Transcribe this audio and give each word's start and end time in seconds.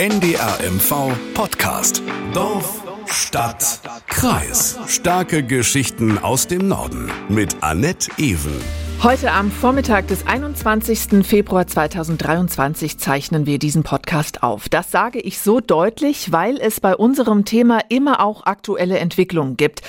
NDR 0.00 0.56
MV 0.66 1.12
Podcast. 1.34 2.00
Dorf, 2.32 2.82
Stadt, 3.04 3.82
Kreis. 4.06 4.78
Starke 4.86 5.42
Geschichten 5.42 6.16
aus 6.16 6.46
dem 6.46 6.68
Norden. 6.68 7.12
Mit 7.28 7.62
Annette 7.62 8.10
Ewen. 8.16 8.58
Heute 9.02 9.30
am 9.30 9.50
Vormittag 9.50 10.08
des 10.08 10.26
21. 10.26 11.22
Februar 11.22 11.66
2023 11.66 12.96
zeichnen 12.96 13.44
wir 13.44 13.58
diesen 13.58 13.82
Podcast 13.82 14.42
auf. 14.42 14.70
Das 14.70 14.90
sage 14.90 15.20
ich 15.20 15.38
so 15.38 15.60
deutlich, 15.60 16.32
weil 16.32 16.56
es 16.56 16.80
bei 16.80 16.96
unserem 16.96 17.44
Thema 17.44 17.80
immer 17.90 18.24
auch 18.24 18.46
aktuelle 18.46 18.98
Entwicklungen 19.00 19.58
gibt. 19.58 19.82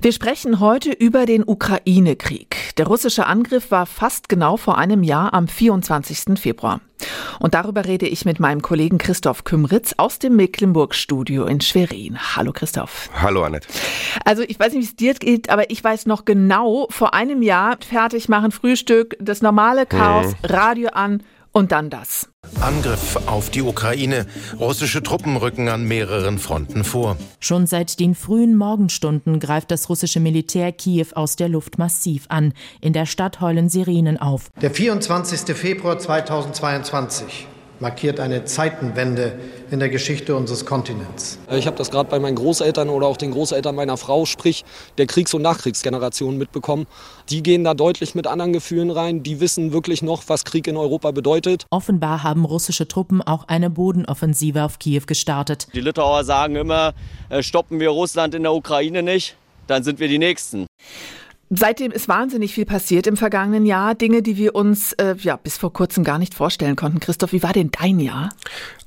Wir 0.00 0.12
sprechen 0.12 0.60
heute 0.60 0.92
über 0.92 1.26
den 1.26 1.46
Ukraine-Krieg. 1.46 2.74
Der 2.78 2.86
russische 2.86 3.26
Angriff 3.26 3.70
war 3.70 3.84
fast 3.84 4.30
genau 4.30 4.56
vor 4.56 4.78
einem 4.78 5.02
Jahr 5.02 5.34
am 5.34 5.46
24. 5.46 6.40
Februar. 6.40 6.80
Und 7.38 7.54
darüber 7.54 7.84
rede 7.84 8.06
ich 8.06 8.24
mit 8.24 8.40
meinem 8.40 8.62
Kollegen 8.62 8.98
Christoph 8.98 9.44
Kümritz 9.44 9.94
aus 9.96 10.18
dem 10.18 10.36
Mecklenburg-Studio 10.36 11.46
in 11.46 11.60
Schwerin. 11.60 12.18
Hallo 12.36 12.52
Christoph. 12.52 13.10
Hallo 13.14 13.44
Annette. 13.44 13.68
Also 14.24 14.42
ich 14.42 14.58
weiß 14.58 14.72
nicht, 14.72 14.82
wie 14.82 14.86
es 14.86 14.96
dir 14.96 15.14
geht, 15.14 15.50
aber 15.50 15.70
ich 15.70 15.82
weiß 15.82 16.06
noch 16.06 16.24
genau, 16.24 16.86
vor 16.90 17.14
einem 17.14 17.42
Jahr 17.42 17.78
fertig 17.86 18.28
machen, 18.28 18.50
Frühstück, 18.50 19.16
das 19.20 19.42
normale 19.42 19.86
Chaos, 19.86 20.26
mhm. 20.26 20.34
Radio 20.44 20.88
an 20.90 21.22
und 21.58 21.72
dann 21.72 21.90
das. 21.90 22.30
Angriff 22.60 23.16
auf 23.26 23.50
die 23.50 23.62
Ukraine. 23.62 24.26
Russische 24.58 25.02
Truppen 25.02 25.36
rücken 25.36 25.68
an 25.68 25.84
mehreren 25.84 26.38
Fronten 26.38 26.84
vor. 26.84 27.16
Schon 27.40 27.66
seit 27.66 28.00
den 28.00 28.14
frühen 28.14 28.56
Morgenstunden 28.56 29.40
greift 29.40 29.70
das 29.70 29.88
russische 29.88 30.20
Militär 30.20 30.72
Kiew 30.72 31.08
aus 31.14 31.36
der 31.36 31.48
Luft 31.48 31.76
massiv 31.76 32.26
an. 32.28 32.54
In 32.80 32.92
der 32.92 33.06
Stadt 33.06 33.40
heulen 33.40 33.68
Sirenen 33.68 34.18
auf. 34.18 34.50
Der 34.62 34.70
24. 34.70 35.54
Februar 35.56 35.98
2022 35.98 37.48
markiert 37.80 38.20
eine 38.20 38.44
Zeitenwende 38.44 39.38
in 39.70 39.78
der 39.78 39.88
Geschichte 39.88 40.34
unseres 40.34 40.64
Kontinents. 40.64 41.38
Ich 41.50 41.66
habe 41.66 41.76
das 41.76 41.90
gerade 41.90 42.08
bei 42.08 42.18
meinen 42.18 42.36
Großeltern 42.36 42.88
oder 42.88 43.06
auch 43.06 43.16
den 43.16 43.32
Großeltern 43.32 43.74
meiner 43.74 43.96
Frau, 43.96 44.24
sprich 44.26 44.64
der 44.96 45.06
Kriegs- 45.06 45.34
und 45.34 45.42
Nachkriegsgeneration 45.42 46.38
mitbekommen. 46.38 46.86
Die 47.28 47.42
gehen 47.42 47.64
da 47.64 47.74
deutlich 47.74 48.14
mit 48.14 48.26
anderen 48.26 48.52
Gefühlen 48.52 48.90
rein. 48.90 49.22
Die 49.22 49.40
wissen 49.40 49.72
wirklich 49.72 50.02
noch, 50.02 50.24
was 50.28 50.44
Krieg 50.44 50.66
in 50.66 50.76
Europa 50.76 51.10
bedeutet. 51.10 51.66
Offenbar 51.70 52.22
haben 52.22 52.44
russische 52.44 52.88
Truppen 52.88 53.22
auch 53.22 53.46
eine 53.48 53.70
Bodenoffensive 53.70 54.64
auf 54.64 54.78
Kiew 54.78 55.02
gestartet. 55.06 55.68
Die 55.74 55.80
Litauer 55.80 56.24
sagen 56.24 56.56
immer, 56.56 56.94
äh, 57.28 57.42
stoppen 57.42 57.80
wir 57.80 57.90
Russland 57.90 58.34
in 58.34 58.42
der 58.42 58.52
Ukraine 58.52 59.02
nicht, 59.02 59.36
dann 59.66 59.82
sind 59.82 60.00
wir 60.00 60.08
die 60.08 60.18
Nächsten. 60.18 60.66
Seitdem 61.50 61.92
ist 61.92 62.08
wahnsinnig 62.08 62.52
viel 62.52 62.66
passiert 62.66 63.06
im 63.06 63.16
vergangenen 63.16 63.64
Jahr. 63.64 63.94
Dinge, 63.94 64.22
die 64.22 64.36
wir 64.36 64.54
uns 64.54 64.92
äh, 64.94 65.14
ja, 65.18 65.36
bis 65.36 65.56
vor 65.56 65.72
kurzem 65.72 66.04
gar 66.04 66.18
nicht 66.18 66.34
vorstellen 66.34 66.76
konnten. 66.76 67.00
Christoph, 67.00 67.32
wie 67.32 67.42
war 67.42 67.52
denn 67.52 67.70
dein 67.70 68.00
Jahr? 68.00 68.30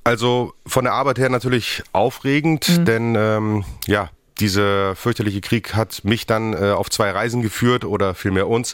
Also 0.03 0.53
von 0.65 0.83
der 0.83 0.93
Arbeit 0.93 1.19
her 1.19 1.29
natürlich 1.29 1.83
aufregend, 1.91 2.69
mhm. 2.69 2.85
denn 2.85 3.15
ähm, 3.15 3.63
ja, 3.87 4.09
dieser 4.41 4.95
fürchterliche 4.95 5.39
Krieg 5.39 5.75
hat 5.75 6.03
mich 6.03 6.25
dann 6.25 6.53
äh, 6.53 6.71
auf 6.71 6.89
zwei 6.89 7.11
Reisen 7.11 7.43
geführt 7.43 7.85
oder 7.85 8.15
vielmehr 8.15 8.47
uns. 8.47 8.73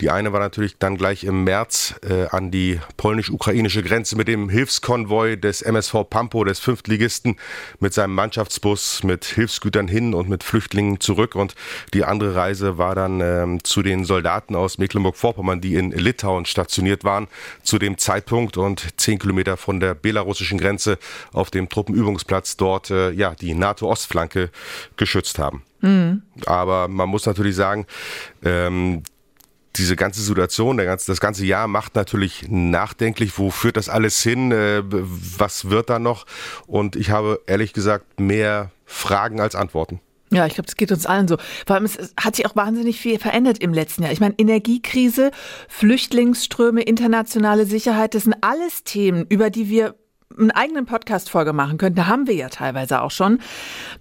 Die 0.00 0.10
eine 0.10 0.32
war 0.32 0.38
natürlich 0.38 0.78
dann 0.78 0.96
gleich 0.96 1.24
im 1.24 1.44
März 1.44 1.96
äh, 2.08 2.26
an 2.28 2.50
die 2.50 2.80
polnisch-ukrainische 2.96 3.82
Grenze 3.82 4.16
mit 4.16 4.28
dem 4.28 4.48
Hilfskonvoi 4.48 5.36
des 5.36 5.62
MSV 5.62 6.04
Pampo, 6.08 6.44
des 6.44 6.60
Fünftligisten, 6.60 7.36
mit 7.80 7.92
seinem 7.92 8.14
Mannschaftsbus, 8.14 9.02
mit 9.02 9.24
Hilfsgütern 9.24 9.88
hin 9.88 10.14
und 10.14 10.28
mit 10.28 10.44
Flüchtlingen 10.44 11.00
zurück. 11.00 11.34
Und 11.34 11.54
die 11.94 12.04
andere 12.04 12.36
Reise 12.36 12.78
war 12.78 12.94
dann 12.94 13.20
ähm, 13.20 13.64
zu 13.64 13.82
den 13.82 14.04
Soldaten 14.04 14.54
aus 14.54 14.78
Mecklenburg-Vorpommern, 14.78 15.60
die 15.60 15.74
in 15.74 15.90
Litauen 15.90 16.46
stationiert 16.46 17.02
waren, 17.02 17.26
zu 17.64 17.78
dem 17.78 17.98
Zeitpunkt 17.98 18.56
und 18.56 19.00
zehn 19.00 19.18
Kilometer 19.18 19.56
von 19.56 19.80
der 19.80 19.94
belarussischen 19.94 20.58
Grenze 20.58 20.96
auf 21.32 21.50
dem 21.50 21.68
Truppenübungsplatz 21.68 22.56
dort 22.56 22.90
äh, 22.90 23.10
ja 23.10 23.34
die 23.34 23.54
NATO-Ostflanke 23.54 24.50
geschützt 25.08 25.38
haben. 25.38 25.62
Mhm. 25.80 26.22
Aber 26.46 26.86
man 26.88 27.08
muss 27.08 27.24
natürlich 27.24 27.56
sagen, 27.56 27.86
ähm, 28.44 29.02
diese 29.76 29.96
ganze 29.96 30.20
Situation, 30.20 30.76
ganze, 30.76 31.10
das 31.10 31.20
ganze 31.20 31.46
Jahr 31.46 31.66
macht 31.66 31.94
natürlich 31.94 32.46
nachdenklich, 32.48 33.38
wo 33.38 33.50
führt 33.50 33.76
das 33.76 33.88
alles 33.88 34.22
hin, 34.22 34.52
äh, 34.52 34.82
was 34.84 35.70
wird 35.70 35.88
da 35.88 35.98
noch? 35.98 36.26
Und 36.66 36.94
ich 36.96 37.10
habe 37.10 37.40
ehrlich 37.46 37.72
gesagt 37.72 38.20
mehr 38.20 38.70
Fragen 38.84 39.40
als 39.40 39.54
Antworten. 39.54 40.00
Ja, 40.30 40.46
ich 40.46 40.54
glaube, 40.54 40.68
es 40.68 40.76
geht 40.76 40.92
uns 40.92 41.06
allen 41.06 41.26
so. 41.26 41.38
Vor 41.66 41.76
allem, 41.76 41.86
es 41.86 42.12
hat 42.20 42.36
sich 42.36 42.44
auch 42.44 42.54
wahnsinnig 42.54 43.00
viel 43.00 43.18
verändert 43.18 43.58
im 43.58 43.72
letzten 43.72 44.02
Jahr. 44.02 44.12
Ich 44.12 44.20
meine, 44.20 44.34
Energiekrise, 44.36 45.30
Flüchtlingsströme, 45.68 46.82
internationale 46.82 47.64
Sicherheit, 47.64 48.14
das 48.14 48.24
sind 48.24 48.34
alles 48.42 48.84
Themen, 48.84 49.24
über 49.30 49.48
die 49.48 49.70
wir 49.70 49.94
einen 50.36 50.50
eigenen 50.50 50.84
Podcast-Folge 50.84 51.54
machen 51.54 51.78
könnten. 51.78 52.06
Haben 52.06 52.26
wir 52.26 52.34
ja 52.34 52.48
teilweise 52.50 53.00
auch 53.00 53.10
schon. 53.10 53.40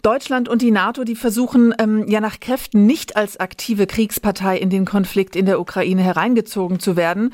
Deutschland 0.02 0.50
und 0.50 0.62
die 0.62 0.72
NATO, 0.72 1.06
die 1.06 1.16
versuchen 1.16 1.74
ähm, 1.80 2.06
ja 2.08 2.20
nach 2.20 2.40
Kräften 2.42 2.86
nicht 2.86 3.16
als 3.16 3.40
aktive 3.40 3.88
Kriegspartei 3.88 4.58
in 4.58 4.70
den 4.70 4.84
Konflikt 4.86 5.38
in 5.38 5.46
der 5.46 5.60
Ukraine 5.60 6.02
hereingezogen 6.02 6.80
zu 6.80 6.98
werden. 6.98 7.34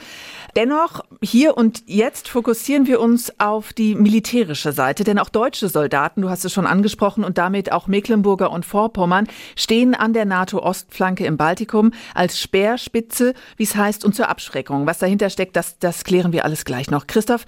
Dennoch, 0.56 1.04
hier 1.22 1.58
und 1.58 1.84
jetzt 1.88 2.30
fokussieren 2.30 2.86
wir 2.86 3.02
uns 3.02 3.40
auf 3.40 3.74
die 3.74 3.96
militärische 3.96 4.72
Seite, 4.72 5.04
denn 5.04 5.18
auch 5.18 5.30
deutsche 5.30 5.70
Soldaten, 5.70 6.22
du 6.22 6.30
hast 6.30 6.46
es 6.46 6.54
schon 6.54 6.68
angesprochen, 6.68 7.24
und 7.24 7.40
damit 7.40 7.72
auch 7.72 7.88
Mecklenburger 7.88 8.52
und 8.52 8.66
Vorpommern 8.66 9.28
stehen 9.56 9.96
an 9.96 10.14
der 10.14 10.26
NATO-Ostflanke 10.26 11.26
im 11.26 11.38
Baltikum 11.38 11.92
als 12.14 12.40
Speerspitze, 12.40 13.34
wie 13.58 13.64
es 13.64 13.76
heißt, 13.76 14.06
und 14.06 14.16
zur 14.16 14.30
Abschreckung. 14.30 14.86
Was 14.86 15.00
dahinter 15.00 15.32
steckt, 15.32 15.56
das, 15.56 15.80
das 15.80 16.04
klären 16.04 16.32
wir 16.32 16.46
alles 16.46 16.64
gleich 16.64 16.92
noch. 16.92 17.08
Christoph, 17.08 17.46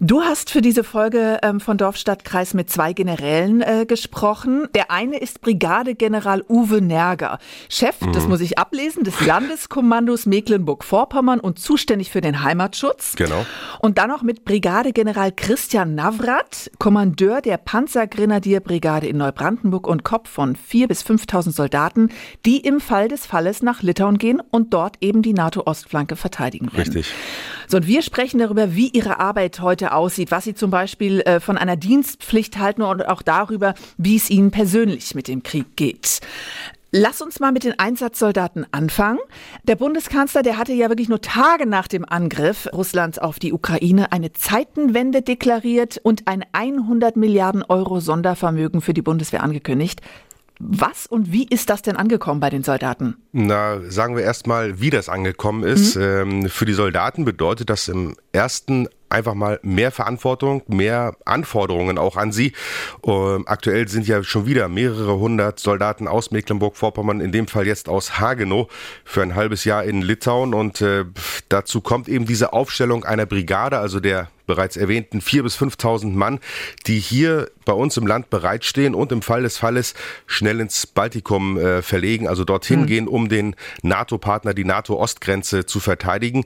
du 0.00 0.22
hast 0.22 0.50
für 0.50 0.62
diese 0.62 0.85
Folge 0.86 1.38
ähm, 1.42 1.60
von 1.60 1.76
Dorfstadtkreis 1.76 2.54
mit 2.54 2.70
zwei 2.70 2.94
Generälen 2.94 3.60
äh, 3.60 3.84
gesprochen. 3.86 4.68
Der 4.74 4.90
eine 4.90 5.18
ist 5.18 5.42
Brigadegeneral 5.42 6.42
Uwe 6.48 6.80
Nerger, 6.80 7.38
Chef, 7.68 8.00
mhm. 8.00 8.12
das 8.12 8.26
muss 8.26 8.40
ich 8.40 8.58
ablesen, 8.58 9.04
des 9.04 9.20
Landeskommandos 9.20 10.24
Mecklenburg-Vorpommern 10.24 11.40
und 11.40 11.58
zuständig 11.58 12.10
für 12.10 12.22
den 12.22 12.42
Heimatschutz. 12.42 13.16
Genau. 13.16 13.44
Und 13.80 13.98
dann 13.98 14.08
noch 14.08 14.22
mit 14.22 14.44
Brigadegeneral 14.44 15.32
Christian 15.32 15.94
Navrat, 15.94 16.70
Kommandeur 16.78 17.42
der 17.42 17.58
Panzergrenadierbrigade 17.58 19.06
in 19.06 19.18
Neubrandenburg 19.18 19.86
und 19.86 20.04
Kopf 20.04 20.30
von 20.30 20.56
4.000 20.56 20.86
bis 20.86 21.04
5.000 21.04 21.50
Soldaten, 21.50 22.10
die 22.46 22.58
im 22.58 22.80
Fall 22.80 23.08
des 23.08 23.26
Falles 23.26 23.62
nach 23.62 23.82
Litauen 23.82 24.18
gehen 24.18 24.40
und 24.50 24.72
dort 24.72 24.96
eben 25.00 25.22
die 25.22 25.32
NATO-Ostflanke 25.32 26.16
verteidigen 26.16 26.72
werden. 26.72 26.92
Richtig. 26.94 27.12
So, 27.68 27.78
und 27.78 27.86
wir 27.86 28.02
sprechen 28.02 28.38
darüber, 28.38 28.74
wie 28.74 28.88
Ihre 28.88 29.18
Arbeit 29.18 29.60
heute 29.60 29.92
aussieht, 29.92 30.30
was 30.30 30.44
Sie 30.44 30.54
zum 30.54 30.70
Beispiel 30.76 31.22
äh, 31.22 31.40
von 31.40 31.56
einer 31.56 31.76
Dienstpflicht 31.76 32.58
halten 32.58 32.82
und 32.82 33.08
auch 33.08 33.22
darüber, 33.22 33.72
wie 33.96 34.16
es 34.16 34.28
Ihnen 34.28 34.50
persönlich 34.50 35.14
mit 35.14 35.26
dem 35.26 35.42
Krieg 35.42 35.74
geht. 35.74 36.20
Lass 36.92 37.22
uns 37.22 37.40
mal 37.40 37.50
mit 37.50 37.64
den 37.64 37.78
Einsatzsoldaten 37.78 38.66
anfangen. 38.72 39.18
Der 39.64 39.76
Bundeskanzler, 39.76 40.42
der 40.42 40.58
hatte 40.58 40.74
ja 40.74 40.90
wirklich 40.90 41.08
nur 41.08 41.22
Tage 41.22 41.64
nach 41.64 41.88
dem 41.88 42.04
Angriff 42.06 42.68
Russlands 42.74 43.18
auf 43.18 43.38
die 43.38 43.54
Ukraine 43.54 44.12
eine 44.12 44.34
Zeitenwende 44.34 45.22
deklariert 45.22 45.98
und 46.02 46.28
ein 46.28 46.44
100 46.52 47.16
Milliarden 47.16 47.62
Euro 47.62 48.00
Sondervermögen 48.00 48.82
für 48.82 48.92
die 48.92 49.00
Bundeswehr 49.00 49.42
angekündigt. 49.42 50.02
Was 50.58 51.06
und 51.06 51.32
wie 51.32 51.46
ist 51.46 51.70
das 51.70 51.80
denn 51.80 51.96
angekommen 51.96 52.40
bei 52.40 52.50
den 52.50 52.62
Soldaten? 52.62 53.16
Na, 53.32 53.80
sagen 53.88 54.14
wir 54.14 54.24
erstmal, 54.24 54.78
wie 54.78 54.90
das 54.90 55.08
angekommen 55.08 55.64
ist. 55.64 55.96
Mhm. 55.96 56.02
Ähm, 56.02 56.48
für 56.50 56.66
die 56.66 56.74
Soldaten 56.74 57.24
bedeutet 57.24 57.70
das 57.70 57.88
im 57.88 58.14
ersten 58.32 58.88
einfach 59.08 59.34
mal 59.34 59.60
mehr 59.62 59.90
Verantwortung, 59.90 60.62
mehr 60.66 61.16
Anforderungen 61.24 61.98
auch 61.98 62.16
an 62.16 62.32
sie. 62.32 62.52
Ähm, 63.04 63.44
aktuell 63.46 63.88
sind 63.88 64.06
ja 64.06 64.22
schon 64.22 64.46
wieder 64.46 64.68
mehrere 64.68 65.18
hundert 65.18 65.58
Soldaten 65.60 66.08
aus 66.08 66.30
Mecklenburg-Vorpommern, 66.30 67.20
in 67.20 67.32
dem 67.32 67.46
Fall 67.46 67.66
jetzt 67.66 67.88
aus 67.88 68.18
Hagenow, 68.18 68.68
für 69.04 69.22
ein 69.22 69.34
halbes 69.34 69.64
Jahr 69.64 69.84
in 69.84 70.02
Litauen. 70.02 70.54
Und 70.54 70.80
äh, 70.80 71.04
dazu 71.48 71.80
kommt 71.80 72.08
eben 72.08 72.26
diese 72.26 72.52
Aufstellung 72.52 73.04
einer 73.04 73.26
Brigade, 73.26 73.78
also 73.78 74.00
der 74.00 74.28
bereits 74.46 74.76
erwähnten 74.76 75.20
4.000 75.20 75.42
bis 75.42 75.58
5.000 75.58 76.12
Mann, 76.12 76.40
die 76.86 76.98
hier 76.98 77.50
bei 77.66 77.72
uns 77.72 77.96
im 77.96 78.06
Land 78.06 78.30
bereitstehen 78.30 78.94
und 78.94 79.12
im 79.12 79.22
Fall 79.22 79.42
des 79.42 79.58
Falles 79.58 79.94
schnell 80.26 80.60
ins 80.60 80.86
Baltikum 80.86 81.58
äh, 81.58 81.82
verlegen, 81.82 82.28
also 82.28 82.44
dorthin 82.44 82.82
mhm. 82.82 82.86
gehen, 82.86 83.08
um 83.08 83.28
den 83.28 83.56
NATO-Partner, 83.82 84.54
die 84.54 84.64
NATO-Ostgrenze 84.64 85.66
zu 85.66 85.80
verteidigen. 85.80 86.44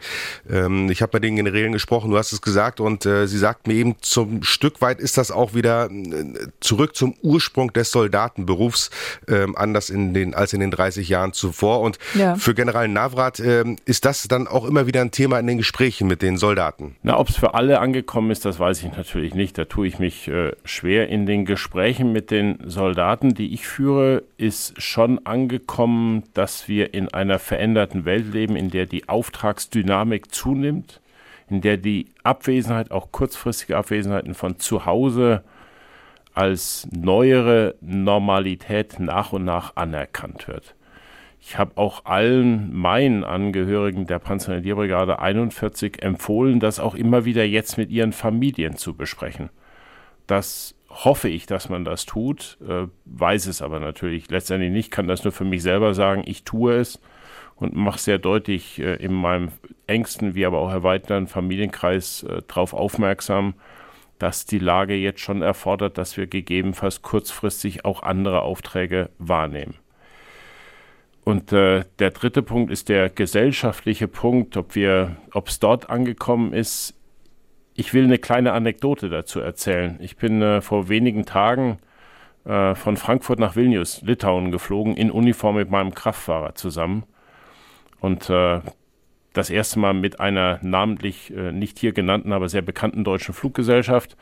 Ähm, 0.51 0.91
ich 0.91 1.03
habe 1.03 1.17
mit 1.17 1.25
den 1.25 1.37
Generälen 1.37 1.73
gesprochen, 1.73 2.11
du 2.11 2.17
hast 2.17 2.33
es 2.33 2.43
gesagt, 2.43 2.81
und 2.81 3.07
äh, 3.07 3.27
sie 3.29 3.39
sagt 3.39 3.67
mir 3.67 3.75
eben, 3.75 3.97
zum 4.01 4.43
Stück 4.43 4.81
weit 4.81 4.99
ist 4.99 5.19
das 5.19 5.31
auch 5.31 5.55
wieder 5.55 5.91
äh, 5.91 6.49
zurück 6.61 6.97
zum 6.97 7.15
Ursprung 7.23 7.73
des 7.73 7.93
Soldatenberufs, 7.93 8.91
äh, 9.29 9.47
anders 9.55 9.91
in 9.91 10.15
den, 10.15 10.35
als 10.35 10.55
in 10.55 10.61
den 10.61 10.71
30 10.71 11.09
Jahren 11.09 11.35
zuvor. 11.35 11.81
Und 11.81 11.99
ja. 12.15 12.35
für 12.37 12.55
General 12.55 12.89
Navrat 12.89 13.41
äh, 13.41 13.65
ist 13.85 14.07
das 14.07 14.27
dann 14.27 14.49
auch 14.49 14.65
immer 14.65 14.87
wieder 14.87 15.03
ein 15.03 15.11
Thema 15.11 15.39
in 15.39 15.47
den 15.47 15.59
Gesprächen 15.59 16.09
mit 16.09 16.23
den 16.23 16.39
Soldaten. 16.39 16.97
Na, 17.03 17.19
ob 17.19 17.29
es 17.29 17.37
für 17.37 17.53
alle 17.53 17.81
angekommen 17.91 18.31
ist, 18.31 18.45
das 18.45 18.61
weiß 18.61 18.85
ich 18.85 18.97
natürlich 18.97 19.35
nicht. 19.35 19.59
Da 19.59 19.65
tue 19.65 19.89
ich 19.89 19.99
mich 19.99 20.29
äh, 20.29 20.53
schwer. 20.63 21.09
In 21.09 21.27
den 21.27 21.45
Gesprächen 21.45 22.13
mit 22.13 22.31
den 22.31 22.59
Soldaten, 22.65 23.35
die 23.35 23.53
ich 23.53 23.67
führe, 23.67 24.23
ist 24.37 24.81
schon 24.81 25.27
angekommen, 25.27 26.23
dass 26.33 26.69
wir 26.69 26.95
in 26.95 27.13
einer 27.13 27.41
veränderten 27.41 28.05
Welt 28.05 28.33
leben, 28.33 28.55
in 28.55 28.71
der 28.71 28.87
die 28.87 29.09
Auftragsdynamik 29.09 30.33
zunimmt, 30.33 31.01
in 31.49 31.63
der 31.63 31.79
die 31.79 32.07
Abwesenheit, 32.23 32.93
auch 32.93 33.11
kurzfristige 33.11 33.77
Abwesenheiten 33.77 34.35
von 34.35 34.61
zu 34.61 34.87
Hause 34.87 35.43
als 36.33 36.87
neuere 36.93 37.75
Normalität 37.81 39.01
nach 39.01 39.33
und 39.33 39.45
nach 39.45 39.75
anerkannt 39.75 40.47
wird. 40.47 40.77
Ich 41.43 41.59
habe 41.59 41.73
auch 41.77 42.05
allen 42.05 42.73
meinen 42.75 43.25
Angehörigen 43.25 44.07
der 44.07 44.19
Panzerbrigade 44.19 45.19
41 45.21 46.03
empfohlen, 46.03 46.61
das 46.61 46.79
auch 46.79 46.95
immer 46.95 47.25
wieder 47.25 47.45
jetzt 47.45 47.79
mit 47.79 47.91
ihren 47.91 48.13
Familien 48.13 48.77
zu 48.77 48.95
besprechen. 48.95 49.49
Das 50.27 50.75
hoffe 50.91 51.29
ich, 51.29 51.47
dass 51.47 51.69
man 51.69 51.85
das 51.85 52.05
tut, 52.05 52.59
äh, 52.69 52.87
weiß 53.07 53.47
es 53.47 53.63
aber 53.63 53.81
natürlich 53.81 54.31
letztendlich 54.31 54.71
nicht, 54.71 54.91
kann 54.91 55.09
das 55.09 55.25
nur 55.25 55.33
für 55.33 55.45
mich 55.45 55.63
selber 55.63 55.95
sagen, 55.95 56.23
ich 56.27 56.45
tue 56.45 56.75
es 56.75 57.01
und 57.57 57.75
mache 57.75 57.99
sehr 57.99 58.19
deutlich 58.19 58.79
äh, 58.79 58.97
in 58.97 59.15
meinem 59.15 59.49
engsten 59.87 60.35
wie 60.35 60.45
aber 60.47 60.59
auch 60.59 60.71
erweiterten 60.71 61.27
Familienkreis 61.27 62.25
äh, 62.25 62.43
darauf 62.49 62.75
aufmerksam, 62.75 63.55
dass 64.19 64.45
die 64.45 64.59
Lage 64.59 64.95
jetzt 64.95 65.21
schon 65.21 65.43
erfordert, 65.43 65.97
dass 65.97 66.17
wir 66.17 66.27
gegebenenfalls 66.27 67.03
kurzfristig 67.03 67.85
auch 67.85 68.03
andere 68.03 68.43
Aufträge 68.43 69.11
wahrnehmen. 69.19 69.75
Und 71.31 71.53
äh, 71.53 71.85
der 72.01 72.11
dritte 72.11 72.43
Punkt 72.43 72.73
ist 72.73 72.89
der 72.89 73.09
gesellschaftliche 73.09 74.09
Punkt, 74.09 74.57
ob 74.57 74.75
wir, 74.75 75.15
ob 75.33 75.47
es 75.47 75.61
dort 75.61 75.89
angekommen 75.89 76.53
ist. 76.53 76.99
Ich 77.75 77.95
will 77.95 78.03
eine 78.03 78.19
kleine 78.19 78.53
Anekdote 78.53 79.09
dazu 79.09 79.39
erzählen. 79.39 79.97
Ich 80.01 80.17
bin 80.17 80.43
äh, 80.43 80.61
vor 80.61 80.89
wenigen 80.89 81.27
Tagen 81.27 81.79
äh, 82.45 82.75
von 82.75 82.97
Frankfurt 82.97 83.39
nach 83.39 83.55
Vilnius, 83.55 84.03
Litauen, 84.03 84.51
geflogen, 84.51 84.97
in 84.97 85.13
Uniform 85.13 85.55
mit 85.55 85.71
meinem 85.71 85.95
Kraftfahrer 85.95 86.57
zusammen. 86.57 87.05
Und 88.01 88.29
äh, 88.29 88.61
das 89.33 89.51
erste 89.51 89.79
Mal 89.79 89.95
mit 89.95 90.19
einer 90.19 90.59
namentlich 90.63 91.33
äh, 91.33 91.53
nicht 91.53 91.79
hier 91.79 91.93
genannten, 91.93 92.33
aber 92.33 92.49
sehr 92.49 92.63
bekannten 92.63 93.05
deutschen 93.05 93.35
Fluggesellschaft 93.35 94.17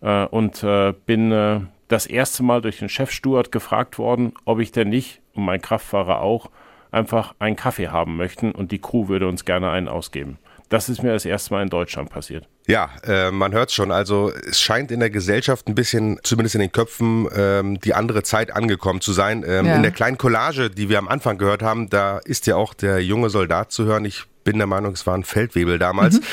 äh, 0.00 0.24
und 0.24 0.64
bin 1.04 1.68
das 1.88 2.06
erste 2.06 2.42
Mal 2.42 2.60
durch 2.60 2.78
den 2.78 2.88
Chef 2.88 3.10
Stuart 3.10 3.52
gefragt 3.52 3.98
worden, 3.98 4.32
ob 4.44 4.60
ich 4.60 4.72
denn 4.72 4.88
nicht 4.88 5.20
und 5.34 5.44
mein 5.44 5.60
Kraftfahrer 5.60 6.20
auch 6.20 6.50
einfach 6.90 7.34
einen 7.38 7.56
Kaffee 7.56 7.88
haben 7.88 8.16
möchten 8.16 8.52
und 8.52 8.72
die 8.72 8.80
Crew 8.80 9.08
würde 9.08 9.28
uns 9.28 9.44
gerne 9.44 9.70
einen 9.70 9.88
ausgeben. 9.88 10.38
Das 10.70 10.88
ist 10.88 11.02
mir 11.02 11.12
das 11.12 11.24
erste 11.24 11.52
Mal 11.52 11.62
in 11.62 11.68
Deutschland 11.68 12.10
passiert. 12.10 12.48
Ja, 12.66 12.90
äh, 13.04 13.30
man 13.30 13.52
hört 13.52 13.70
schon. 13.70 13.92
Also 13.92 14.32
es 14.32 14.60
scheint 14.60 14.90
in 14.90 15.00
der 15.00 15.10
Gesellschaft 15.10 15.68
ein 15.68 15.74
bisschen, 15.74 16.18
zumindest 16.22 16.54
in 16.54 16.62
den 16.62 16.72
Köpfen, 16.72 17.28
ähm, 17.36 17.78
die 17.80 17.92
andere 17.92 18.22
Zeit 18.22 18.50
angekommen 18.50 19.02
zu 19.02 19.12
sein. 19.12 19.44
Ähm, 19.46 19.66
ja. 19.66 19.76
In 19.76 19.82
der 19.82 19.92
kleinen 19.92 20.16
Collage, 20.16 20.70
die 20.70 20.88
wir 20.88 20.98
am 20.98 21.08
Anfang 21.08 21.36
gehört 21.36 21.62
haben, 21.62 21.90
da 21.90 22.18
ist 22.18 22.46
ja 22.46 22.56
auch 22.56 22.72
der 22.72 23.00
junge 23.04 23.28
Soldat 23.28 23.70
zu 23.70 23.84
hören. 23.84 24.06
Ich 24.06 24.24
bin 24.44 24.56
der 24.58 24.66
Meinung, 24.66 24.92
es 24.92 25.06
war 25.06 25.14
ein 25.14 25.24
Feldwebel 25.24 25.78
damals. 25.78 26.16
Mhm. 26.16 26.24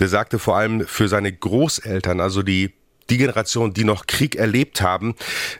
Der 0.00 0.08
sagte 0.08 0.38
vor 0.38 0.56
allem 0.56 0.86
für 0.86 1.08
seine 1.08 1.32
Großeltern, 1.32 2.20
also 2.20 2.42
die 2.42 2.72
die 3.10 3.18
Generation, 3.18 3.72
die 3.72 3.84
noch 3.84 4.06
Krieg 4.06 4.36
erlebt 4.36 4.80
haben, 4.80 5.14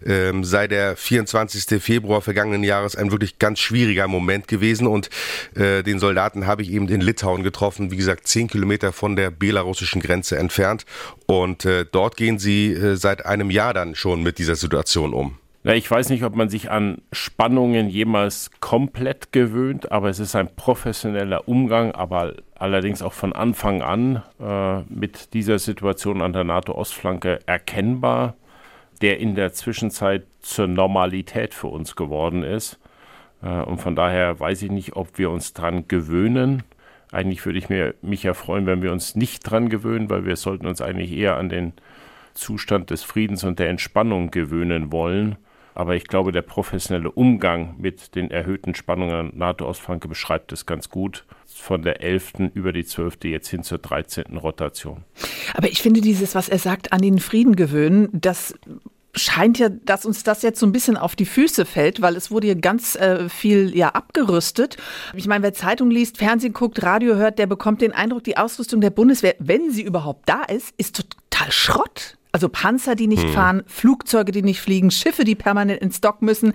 ähm, 0.04 0.44
sei 0.44 0.68
der 0.68 0.96
24. 0.96 1.82
Februar 1.82 2.20
vergangenen 2.20 2.64
Jahres 2.64 2.96
ein 2.96 3.10
wirklich 3.10 3.38
ganz 3.38 3.58
schwieriger 3.58 4.08
Moment 4.08 4.48
gewesen. 4.48 4.86
Und 4.86 5.10
äh, 5.54 5.82
den 5.82 5.98
Soldaten 5.98 6.46
habe 6.46 6.62
ich 6.62 6.70
eben 6.70 6.88
in 6.88 7.00
Litauen 7.00 7.42
getroffen, 7.42 7.90
wie 7.90 7.96
gesagt, 7.96 8.26
zehn 8.26 8.48
Kilometer 8.48 8.92
von 8.92 9.16
der 9.16 9.30
belarussischen 9.30 10.02
Grenze 10.02 10.38
entfernt. 10.38 10.84
Und 11.26 11.64
äh, 11.64 11.84
dort 11.90 12.16
gehen 12.16 12.38
sie 12.38 12.72
äh, 12.72 12.96
seit 12.96 13.26
einem 13.26 13.50
Jahr 13.50 13.74
dann 13.74 13.94
schon 13.94 14.22
mit 14.22 14.38
dieser 14.38 14.56
Situation 14.56 15.14
um. 15.14 15.38
Na, 15.64 15.74
ich 15.74 15.90
weiß 15.90 16.10
nicht, 16.10 16.22
ob 16.22 16.36
man 16.36 16.48
sich 16.48 16.70
an 16.70 17.02
Spannungen 17.10 17.88
jemals 17.88 18.50
komplett 18.60 19.32
gewöhnt, 19.32 19.90
aber 19.90 20.08
es 20.08 20.20
ist 20.20 20.36
ein 20.36 20.54
professioneller 20.54 21.48
Umgang, 21.48 21.92
aber 21.92 22.34
allerdings 22.54 23.02
auch 23.02 23.12
von 23.12 23.32
Anfang 23.32 23.82
an 23.82 24.22
äh, 24.40 24.80
mit 24.82 25.34
dieser 25.34 25.58
Situation 25.58 26.22
an 26.22 26.32
der 26.32 26.44
NATO-Ostflanke 26.44 27.40
erkennbar, 27.46 28.34
der 29.02 29.18
in 29.18 29.34
der 29.34 29.52
Zwischenzeit 29.52 30.26
zur 30.42 30.68
Normalität 30.68 31.54
für 31.54 31.68
uns 31.68 31.96
geworden 31.96 32.44
ist. 32.44 32.78
Äh, 33.42 33.62
und 33.62 33.78
von 33.80 33.96
daher 33.96 34.38
weiß 34.38 34.62
ich 34.62 34.70
nicht, 34.70 34.94
ob 34.94 35.18
wir 35.18 35.28
uns 35.28 35.54
daran 35.54 35.88
gewöhnen. 35.88 36.62
Eigentlich 37.10 37.44
würde 37.44 37.58
ich 37.58 37.68
mir, 37.68 37.94
mich 38.00 38.22
ja 38.22 38.34
freuen, 38.34 38.66
wenn 38.66 38.82
wir 38.82 38.92
uns 38.92 39.16
nicht 39.16 39.40
dran 39.40 39.70
gewöhnen, 39.70 40.08
weil 40.08 40.24
wir 40.24 40.36
sollten 40.36 40.68
uns 40.68 40.80
eigentlich 40.80 41.12
eher 41.12 41.36
an 41.36 41.48
den 41.48 41.72
Zustand 42.34 42.90
des 42.90 43.02
Friedens 43.02 43.42
und 43.42 43.58
der 43.58 43.70
Entspannung 43.70 44.30
gewöhnen 44.30 44.92
wollen. 44.92 45.36
Aber 45.78 45.94
ich 45.94 46.08
glaube, 46.08 46.32
der 46.32 46.42
professionelle 46.42 47.08
Umgang 47.08 47.76
mit 47.78 48.16
den 48.16 48.32
erhöhten 48.32 48.74
Spannungen 48.74 49.14
an 49.14 49.32
NATO-Ostflanke 49.36 50.08
beschreibt 50.08 50.50
es 50.50 50.66
ganz 50.66 50.88
gut. 50.88 51.24
Von 51.46 51.82
der 51.82 52.02
11. 52.02 52.50
über 52.54 52.72
die 52.72 52.84
12. 52.84 53.18
jetzt 53.22 53.46
hin 53.46 53.62
zur 53.62 53.78
13. 53.78 54.38
Rotation. 54.38 55.04
Aber 55.54 55.68
ich 55.68 55.80
finde 55.80 56.00
dieses, 56.00 56.34
was 56.34 56.48
er 56.48 56.58
sagt, 56.58 56.92
an 56.92 57.00
den 57.00 57.20
Frieden 57.20 57.54
gewöhnen, 57.54 58.08
das 58.12 58.54
scheint 59.14 59.60
ja, 59.60 59.68
dass 59.68 60.04
uns 60.04 60.24
das 60.24 60.42
jetzt 60.42 60.58
so 60.58 60.66
ein 60.66 60.72
bisschen 60.72 60.96
auf 60.96 61.14
die 61.14 61.26
Füße 61.26 61.64
fällt, 61.64 62.02
weil 62.02 62.16
es 62.16 62.32
wurde 62.32 62.48
hier 62.48 62.56
ganz 62.56 62.96
äh, 62.96 63.28
viel 63.28 63.76
ja 63.76 63.90
abgerüstet. 63.90 64.78
Ich 65.14 65.28
meine, 65.28 65.44
wer 65.44 65.54
Zeitung 65.54 65.92
liest, 65.92 66.18
Fernsehen 66.18 66.54
guckt, 66.54 66.82
Radio 66.82 67.14
hört, 67.14 67.38
der 67.38 67.46
bekommt 67.46 67.82
den 67.82 67.92
Eindruck, 67.92 68.24
die 68.24 68.36
Ausrüstung 68.36 68.80
der 68.80 68.90
Bundeswehr, 68.90 69.36
wenn 69.38 69.70
sie 69.70 69.82
überhaupt 69.82 70.28
da 70.28 70.42
ist, 70.42 70.74
ist 70.76 70.96
total 70.96 71.52
Schrott. 71.52 72.17
Also 72.32 72.48
Panzer, 72.48 72.94
die 72.94 73.06
nicht 73.06 73.22
hm. 73.22 73.32
fahren, 73.32 73.62
Flugzeuge, 73.66 74.32
die 74.32 74.42
nicht 74.42 74.60
fliegen, 74.60 74.90
Schiffe, 74.90 75.24
die 75.24 75.34
permanent 75.34 75.80
in 75.80 75.92
Stock 75.92 76.22
müssen. 76.22 76.52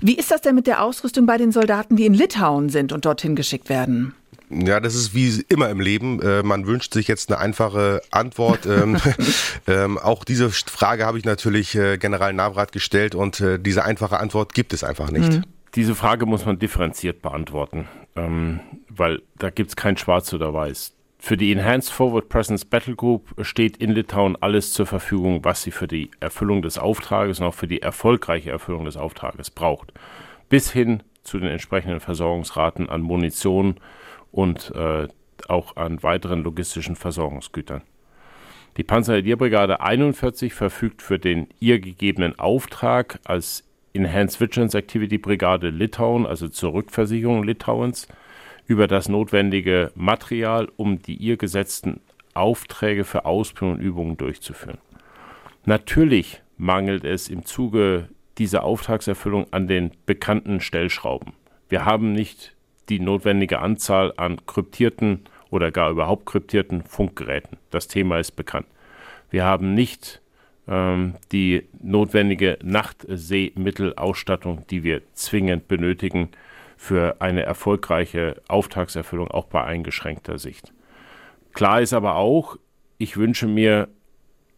Wie 0.00 0.16
ist 0.16 0.30
das 0.30 0.42
denn 0.42 0.54
mit 0.54 0.66
der 0.66 0.82
Ausrüstung 0.82 1.26
bei 1.26 1.36
den 1.36 1.52
Soldaten, 1.52 1.96
die 1.96 2.06
in 2.06 2.14
Litauen 2.14 2.68
sind 2.68 2.92
und 2.92 3.04
dorthin 3.04 3.34
geschickt 3.34 3.68
werden? 3.68 4.14
Ja, 4.50 4.80
das 4.80 4.94
ist 4.94 5.14
wie 5.14 5.44
immer 5.48 5.68
im 5.68 5.80
Leben. 5.80 6.22
Äh, 6.22 6.42
man 6.42 6.66
wünscht 6.66 6.94
sich 6.94 7.08
jetzt 7.08 7.30
eine 7.30 7.38
einfache 7.38 8.00
Antwort. 8.10 8.64
ähm, 8.66 8.96
ähm, 9.66 9.98
auch 9.98 10.24
diese 10.24 10.50
Frage 10.50 11.04
habe 11.04 11.18
ich 11.18 11.24
natürlich 11.24 11.74
äh, 11.74 11.98
General 11.98 12.32
Navrat 12.32 12.72
gestellt 12.72 13.14
und 13.14 13.40
äh, 13.40 13.58
diese 13.58 13.84
einfache 13.84 14.18
Antwort 14.18 14.54
gibt 14.54 14.72
es 14.72 14.84
einfach 14.84 15.10
nicht. 15.10 15.32
Mhm. 15.32 15.44
Diese 15.74 15.94
Frage 15.94 16.24
muss 16.24 16.46
man 16.46 16.58
differenziert 16.58 17.20
beantworten, 17.20 17.88
ähm, 18.16 18.60
weil 18.88 19.20
da 19.38 19.50
gibt 19.50 19.70
es 19.70 19.76
kein 19.76 19.98
Schwarz 19.98 20.32
oder 20.32 20.54
Weiß. 20.54 20.92
Für 21.20 21.36
die 21.36 21.50
Enhanced 21.52 21.92
Forward 21.92 22.28
Presence 22.28 22.64
Battle 22.64 22.94
Group 22.94 23.34
steht 23.42 23.76
in 23.76 23.90
Litauen 23.90 24.36
alles 24.40 24.72
zur 24.72 24.86
Verfügung, 24.86 25.44
was 25.44 25.62
sie 25.62 25.72
für 25.72 25.88
die 25.88 26.10
Erfüllung 26.20 26.62
des 26.62 26.78
Auftrages 26.78 27.40
und 27.40 27.46
auch 27.46 27.54
für 27.54 27.66
die 27.66 27.82
erfolgreiche 27.82 28.50
Erfüllung 28.50 28.84
des 28.84 28.96
Auftrages 28.96 29.50
braucht. 29.50 29.92
Bis 30.48 30.70
hin 30.70 31.02
zu 31.24 31.38
den 31.38 31.48
entsprechenden 31.48 32.00
Versorgungsraten 32.00 32.88
an 32.88 33.02
Munition 33.02 33.76
und 34.30 34.72
äh, 34.74 35.08
auch 35.48 35.76
an 35.76 36.02
weiteren 36.02 36.42
logistischen 36.42 36.96
Versorgungsgütern. 36.96 37.82
Die 38.76 38.84
Panzerdienstbrigade 38.84 39.80
41 39.80 40.54
verfügt 40.54 41.02
für 41.02 41.18
den 41.18 41.48
ihr 41.58 41.80
gegebenen 41.80 42.38
Auftrag 42.38 43.18
als 43.24 43.64
Enhanced 43.92 44.40
Vigilance 44.40 44.78
Activity 44.78 45.18
Brigade 45.18 45.70
Litauen, 45.70 46.26
also 46.26 46.48
zur 46.48 46.74
Rückversicherung 46.74 47.42
Litauens, 47.42 48.06
über 48.68 48.86
das 48.86 49.08
notwendige 49.08 49.90
Material, 49.96 50.68
um 50.76 51.02
die 51.02 51.16
ihr 51.16 51.36
gesetzten 51.36 52.00
Aufträge 52.34 53.04
für 53.04 53.24
Ausbildung 53.24 53.78
und 53.78 53.80
Übungen 53.80 54.16
durchzuführen. 54.16 54.78
Natürlich 55.64 56.42
mangelt 56.56 57.04
es 57.04 57.28
im 57.28 57.44
Zuge 57.44 58.08
dieser 58.36 58.62
Auftragserfüllung 58.62 59.46
an 59.50 59.66
den 59.66 59.90
bekannten 60.06 60.60
Stellschrauben. 60.60 61.32
Wir 61.68 61.84
haben 61.84 62.12
nicht 62.12 62.54
die 62.88 63.00
notwendige 63.00 63.58
Anzahl 63.58 64.12
an 64.16 64.46
kryptierten 64.46 65.24
oder 65.50 65.70
gar 65.70 65.90
überhaupt 65.90 66.26
kryptierten 66.26 66.82
Funkgeräten. 66.82 67.58
Das 67.70 67.88
Thema 67.88 68.18
ist 68.18 68.32
bekannt. 68.32 68.66
Wir 69.30 69.44
haben 69.44 69.74
nicht 69.74 70.20
ähm, 70.68 71.14
die 71.32 71.64
notwendige 71.80 72.58
Nachtsehmittelausstattung, 72.62 74.66
die 74.68 74.84
wir 74.84 75.02
zwingend 75.14 75.68
benötigen, 75.68 76.28
für 76.78 77.20
eine 77.20 77.42
erfolgreiche 77.42 78.40
Auftragserfüllung 78.46 79.30
auch 79.30 79.46
bei 79.46 79.64
eingeschränkter 79.64 80.38
Sicht. 80.38 80.72
Klar 81.52 81.82
ist 81.82 81.92
aber 81.92 82.14
auch, 82.14 82.56
ich 82.98 83.16
wünsche 83.16 83.48
mir 83.48 83.88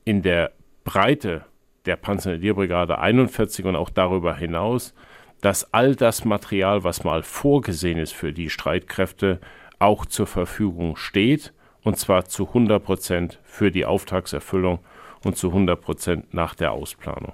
in 0.04 0.20
der 0.20 0.52
Breite 0.84 1.46
der 1.86 1.96
Panzernierbrigade 1.96 2.98
41 2.98 3.64
und 3.64 3.74
auch 3.74 3.88
darüber 3.88 4.36
hinaus, 4.36 4.94
dass 5.40 5.72
all 5.72 5.96
das 5.96 6.26
Material, 6.26 6.84
was 6.84 7.04
mal 7.04 7.22
vorgesehen 7.22 7.98
ist 7.98 8.12
für 8.12 8.34
die 8.34 8.50
Streitkräfte, 8.50 9.40
auch 9.78 10.04
zur 10.04 10.26
Verfügung 10.26 10.96
steht 10.96 11.54
und 11.82 11.96
zwar 11.96 12.26
zu 12.26 12.48
100 12.48 12.84
Prozent 12.84 13.40
für 13.44 13.70
die 13.70 13.86
Auftragserfüllung 13.86 14.80
und 15.24 15.38
zu 15.38 15.48
100 15.48 15.80
Prozent 15.80 16.34
nach 16.34 16.54
der 16.54 16.72
Ausplanung. 16.72 17.32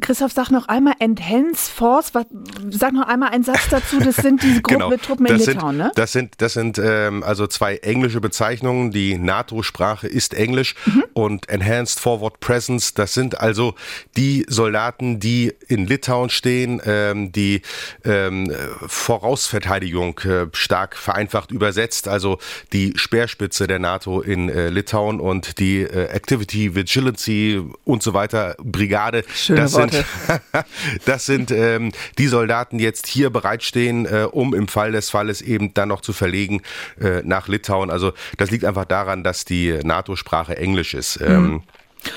Christoph, 0.00 0.32
sag 0.32 0.50
noch 0.50 0.68
einmal 0.68 0.94
Enhanced 0.98 1.70
Force, 1.70 2.14
was, 2.14 2.26
sag 2.70 2.92
noch 2.92 3.06
einmal 3.06 3.30
einen 3.30 3.44
Satz 3.44 3.68
dazu, 3.70 3.98
das 3.98 4.16
sind 4.16 4.42
diese 4.42 4.60
Gruppen 4.62 4.78
genau. 4.78 4.90
mit 4.90 5.02
Truppen 5.02 5.26
in 5.26 5.36
Litauen, 5.36 5.76
ne? 5.76 5.92
Das 5.94 6.12
sind, 6.12 6.34
das 6.38 6.54
sind 6.54 6.78
ähm, 6.78 7.22
also 7.22 7.46
zwei 7.46 7.76
englische 7.76 8.20
Bezeichnungen. 8.20 8.90
Die 8.90 9.18
NATO-Sprache 9.18 10.06
ist 10.06 10.34
Englisch 10.34 10.74
mhm. 10.86 11.04
und 11.12 11.48
Enhanced 11.48 12.00
Forward 12.00 12.40
Presence, 12.40 12.94
das 12.94 13.14
sind 13.14 13.40
also 13.40 13.74
die 14.16 14.44
Soldaten, 14.48 15.20
die 15.20 15.52
in 15.68 15.86
Litauen 15.86 16.30
stehen, 16.30 16.80
ähm, 16.84 17.32
die 17.32 17.62
ähm, 18.04 18.52
Vorausverteidigung 18.86 20.18
äh, 20.20 20.46
stark 20.52 20.96
vereinfacht 20.96 21.50
übersetzt, 21.50 22.08
also 22.08 22.38
die 22.72 22.92
Speerspitze 22.96 23.66
der 23.66 23.78
NATO 23.78 24.20
in 24.20 24.48
äh, 24.48 24.68
Litauen 24.68 25.20
und 25.20 25.58
die 25.58 25.82
äh, 25.82 26.06
Activity 26.06 26.74
Vigilance 26.74 27.64
und 27.84 28.02
so 28.02 28.14
weiter 28.14 28.56
Brigade. 28.62 29.24
Schöne 29.34 29.60
das 29.60 29.72
Worte. 29.74 30.04
sind, 30.26 30.64
das 31.04 31.26
sind 31.26 31.50
ähm, 31.50 31.92
die 32.18 32.26
Soldaten, 32.26 32.78
die 32.78 32.84
jetzt 32.84 33.06
hier 33.06 33.30
bereitstehen, 33.30 34.06
äh, 34.06 34.26
um 34.30 34.54
im 34.54 34.68
Fall 34.68 34.92
des 34.92 35.10
Falles 35.10 35.42
eben 35.42 35.74
dann 35.74 35.88
noch 35.88 36.00
zu 36.00 36.12
verlegen 36.12 36.62
äh, 37.00 37.22
nach 37.24 37.48
Litauen. 37.48 37.90
Also 37.90 38.12
das 38.36 38.50
liegt 38.50 38.64
einfach 38.64 38.84
daran, 38.84 39.24
dass 39.24 39.44
die 39.44 39.78
NATO-Sprache 39.82 40.56
Englisch 40.56 40.94
ist. 40.94 41.20
Ähm, 41.20 41.62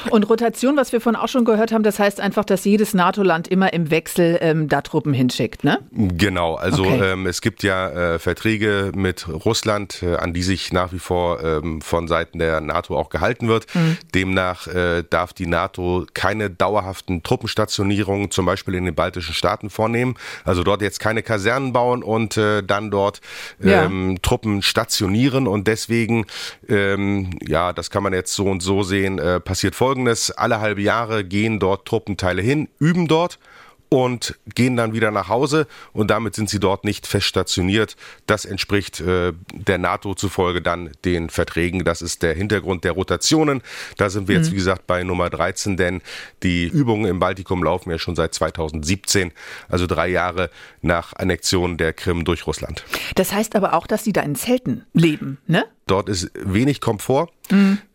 Und 0.10 0.30
Rotation, 0.30 0.78
was 0.78 0.92
wir 0.94 1.02
vorhin 1.02 1.20
auch 1.20 1.28
schon 1.28 1.46
gehört 1.46 1.72
haben, 1.72 1.84
das 1.84 2.00
heißt 2.00 2.20
einfach, 2.22 2.46
dass 2.46 2.64
jedes 2.66 2.94
NATO-Land 2.94 3.48
immer 3.48 3.74
im 3.74 3.90
Wechsel 3.92 4.38
ähm, 4.42 4.68
da 4.70 4.82
Truppen 4.82 5.14
hinschickt, 5.14 5.64
ne? 5.64 5.80
Genau, 5.92 6.56
also 6.56 6.84
Okay. 6.86 7.12
ähm, 7.14 7.28
es 7.28 7.42
gibt 7.42 7.64
ja 7.64 7.90
äh, 8.16 8.20
Verträge 8.20 8.92
mit 8.96 9.28
Russland, 9.28 10.02
äh, 10.04 10.16
an 10.16 10.34
die 10.34 10.44
sich 10.44 10.72
nach 10.74 10.92
wie 10.94 11.00
vor 11.00 11.44
ähm, 11.44 11.82
von 11.82 12.08
Seiten 12.08 12.40
der 12.40 12.62
NATO 12.62 12.98
auch 12.98 13.10
gehalten 13.10 13.48
wird. 13.48 13.68
Demnach 14.16 14.68
äh, 14.68 15.04
darf 15.10 15.34
die 15.34 15.48
NATO 15.48 16.06
keine 16.14 16.50
dauerhaften 16.50 17.24
Truppenstationierungen 17.24 18.32
zum 18.32 18.46
Beispiel 18.46 18.76
in 18.76 18.86
den 18.86 18.96
baltischen 18.96 19.34
Staaten 19.34 19.70
vornehmen. 19.70 20.16
Also 20.46 20.64
dort 20.64 20.82
jetzt 20.82 21.00
keine 21.00 21.24
Kasernen 21.24 21.74
bauen 21.74 22.04
und 22.04 22.38
äh, 22.38 22.64
dann 22.64 22.92
dort 22.92 23.22
Ja. 23.60 23.86
ähm, 23.86 24.18
Truppen 24.22 24.62
stationieren 24.62 25.48
und 25.48 25.68
deswegen, 25.68 26.26
ähm, 26.68 27.32
ja, 27.48 27.74
das 27.74 27.90
kann 27.90 28.04
man 28.04 28.14
jetzt 28.14 28.34
so 28.34 28.46
und 28.46 28.62
so 28.62 28.84
sehen, 28.84 29.20
äh, 29.20 29.40
passiert 29.74 29.76
Folgendes. 29.76 30.32
Alle 30.32 30.60
halbe 30.60 30.82
Jahre 30.82 31.24
gehen 31.24 31.60
dort 31.60 31.88
Truppenteile 31.88 32.42
hin, 32.42 32.70
üben 32.80 33.08
dort 33.08 33.40
und 33.90 34.40
gehen 34.56 34.76
dann 34.76 34.94
wieder 34.94 35.12
nach 35.12 35.30
Hause 35.30 35.68
und 35.92 36.10
damit 36.10 36.34
sind 36.34 36.50
sie 36.50 36.60
dort 36.60 36.84
nicht 36.84 37.06
fest 37.06 37.28
stationiert. 37.28 37.96
Das 38.26 38.44
entspricht 38.44 39.00
äh, 39.02 39.34
der 39.54 39.78
NATO 39.78 40.16
zufolge 40.16 40.64
dann 40.64 40.90
den 41.06 41.30
Verträgen. 41.30 41.84
Das 41.84 42.02
ist 42.02 42.24
der 42.24 42.34
Hintergrund 42.34 42.86
der 42.86 42.94
Rotationen. 42.94 43.62
Da 43.98 44.10
sind 44.10 44.28
wir 44.28 44.36
jetzt, 44.36 44.52
wie 44.52 44.56
gesagt, 44.56 44.88
bei 44.88 45.04
Nummer 45.04 45.30
13, 45.30 45.78
denn 45.78 46.02
die 46.42 46.66
Übungen 46.66 47.06
im 47.06 47.20
Baltikum 47.20 47.64
laufen 47.64 47.92
ja 47.92 48.00
schon 48.00 48.16
seit 48.16 48.34
2017, 48.34 49.32
also 49.70 49.86
drei 49.86 50.08
Jahre 50.08 50.50
nach 50.82 51.14
Annexion 51.14 51.78
der 51.78 51.94
Krim 51.94 52.26
durch 52.26 52.48
Russland. 52.48 52.84
Das 53.14 53.32
heißt 53.32 53.56
aber 53.56 53.74
auch, 53.74 53.86
dass 53.86 54.04
die 54.04 54.14
da 54.14 54.22
in 54.22 54.36
Zelten 54.36 54.86
leben, 54.94 55.38
ne? 55.46 55.66
Dort 55.86 56.08
ist 56.08 56.32
wenig 56.36 56.80
Komfort. 56.80 57.30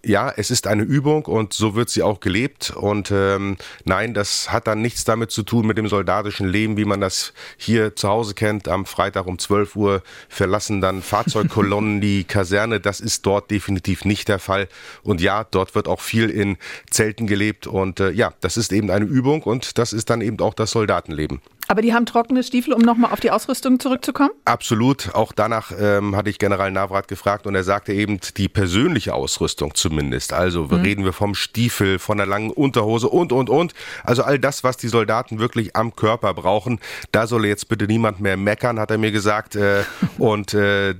Ja, 0.05 0.31
es 0.37 0.51
ist 0.51 0.67
eine 0.67 0.83
Übung 0.83 1.25
und 1.25 1.55
so 1.55 1.75
wird 1.75 1.89
sie 1.89 2.03
auch 2.03 2.21
gelebt. 2.21 2.71
Und 2.71 3.11
ähm, 3.11 3.57
nein, 3.85 4.13
das 4.13 4.53
hat 4.53 4.67
dann 4.67 4.83
nichts 4.83 5.05
damit 5.05 5.31
zu 5.31 5.43
tun 5.43 5.67
mit 5.67 5.79
dem 5.79 5.89
soldatischen 5.89 6.47
Leben, 6.49 6.77
wie 6.77 6.85
man 6.85 7.01
das 7.01 7.33
hier 7.57 7.97
zu 7.97 8.09
Hause 8.09 8.35
kennt. 8.35 8.69
Am 8.69 8.85
Freitag 8.85 9.27
um 9.27 9.39
12 9.39 9.75
Uhr 9.77 10.03
verlassen 10.29 10.81
dann 10.83 11.03
Fahrzeugkolonnen 11.03 12.01
die 12.03 12.25
Kaserne. 12.25 12.79
Das 12.79 13.01
ist 13.01 13.25
dort 13.25 13.51
definitiv 13.51 14.05
nicht 14.05 14.29
der 14.29 14.39
Fall. 14.39 14.69
Und 15.03 15.23
ja, 15.23 15.45
dort 15.45 15.75
wird 15.75 15.89
auch 15.89 16.01
viel 16.01 16.29
in 16.29 16.59
Zelten 16.91 17.27
gelebt. 17.27 17.67
Und 17.67 18.01
äh, 18.01 18.11
ja, 18.11 18.35
das 18.41 18.59
ist 18.59 18.73
eben 18.73 18.91
eine 18.91 19.07
Übung 19.07 19.43
und 19.43 19.79
das 19.79 19.95
ist 19.95 20.11
dann 20.11 20.21
eben 20.21 20.39
auch 20.41 20.55
das 20.55 20.73
Soldatenleben. 20.73 21.41
Aber 21.71 21.83
die 21.83 21.93
haben 21.93 22.07
trockene 22.07 22.43
Stiefel, 22.43 22.73
um 22.73 22.81
nochmal 22.81 23.13
auf 23.13 23.21
die 23.21 23.31
Ausrüstung 23.31 23.79
zurückzukommen? 23.79 24.31
Absolut. 24.47 25.15
Auch 25.15 25.33
danach 25.33 25.71
ähm, 25.79 26.17
hatte 26.17 26.31
ich 26.31 26.39
General 26.39 26.71
Navrat 26.71 27.09
gefragt 27.09 27.47
und 27.47 27.55
er 27.55 27.63
sagte 27.63 27.93
eben 27.93 28.19
die 28.39 28.49
persönliche 28.49 29.13
Ausrüstung 29.15 29.75
zumindest. 29.75 30.33
Also 30.33 30.65
Mhm. 30.65 30.75
reden 30.81 31.05
wir 31.05 31.13
vom 31.13 31.35
Stiefel, 31.35 31.99
von 31.99 32.17
der 32.17 32.27
langen 32.27 32.51
Unterhose 32.51 33.09
und, 33.09 33.33
und, 33.33 33.51
und. 33.51 33.75
Also 34.03 34.23
all 34.23 34.39
das, 34.39 34.65
was 34.65 34.79
die 34.79 34.89
Soldaten 34.89 35.39
wirklich 35.41 35.77
am 35.77 35.95
Körper 35.95 36.33
brauchen. 36.33 36.81
Da 37.13 37.27
solle 37.27 37.49
jetzt 37.49 37.69
bitte 37.69 37.87
niemand 37.87 38.21
mehr 38.21 38.39
meckern, 38.39 38.81
hat 38.81 38.91
er 38.91 38.97
mir 38.99 39.13
gesagt. 39.13 39.55
Äh, 39.55 39.83
und 40.19 40.55
äh, 40.55 40.95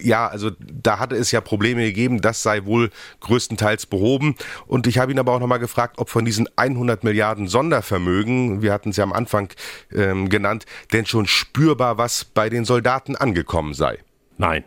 ja, 0.00 0.28
also 0.28 0.50
da 0.60 0.98
hatte 0.98 1.14
es 1.16 1.30
ja 1.30 1.42
Probleme 1.42 1.82
gegeben. 1.84 2.22
Das 2.22 2.42
sei 2.42 2.64
wohl 2.64 2.90
größtenteils 3.20 3.84
behoben. 3.84 4.34
Und 4.66 4.86
ich 4.86 4.98
habe 4.98 5.12
ihn 5.12 5.18
aber 5.18 5.32
auch 5.32 5.40
nochmal 5.40 5.58
gefragt, 5.58 5.96
ob 5.98 6.08
von 6.08 6.24
diesen 6.24 6.48
100 6.56 7.04
Milliarden 7.04 7.48
Sondervermögen, 7.48 8.62
wir 8.62 8.72
hatten 8.72 8.90
es 8.90 8.96
ja 8.96 9.04
am 9.04 9.12
Anfang 9.12 9.50
ähm, 9.92 10.28
genannt, 10.28 10.66
denn 10.92 11.06
schon 11.06 11.26
spürbar 11.26 11.98
was 11.98 12.24
bei 12.24 12.48
den 12.48 12.64
Soldaten 12.64 13.16
angekommen 13.16 13.74
sei. 13.74 13.98
Nein. 14.36 14.64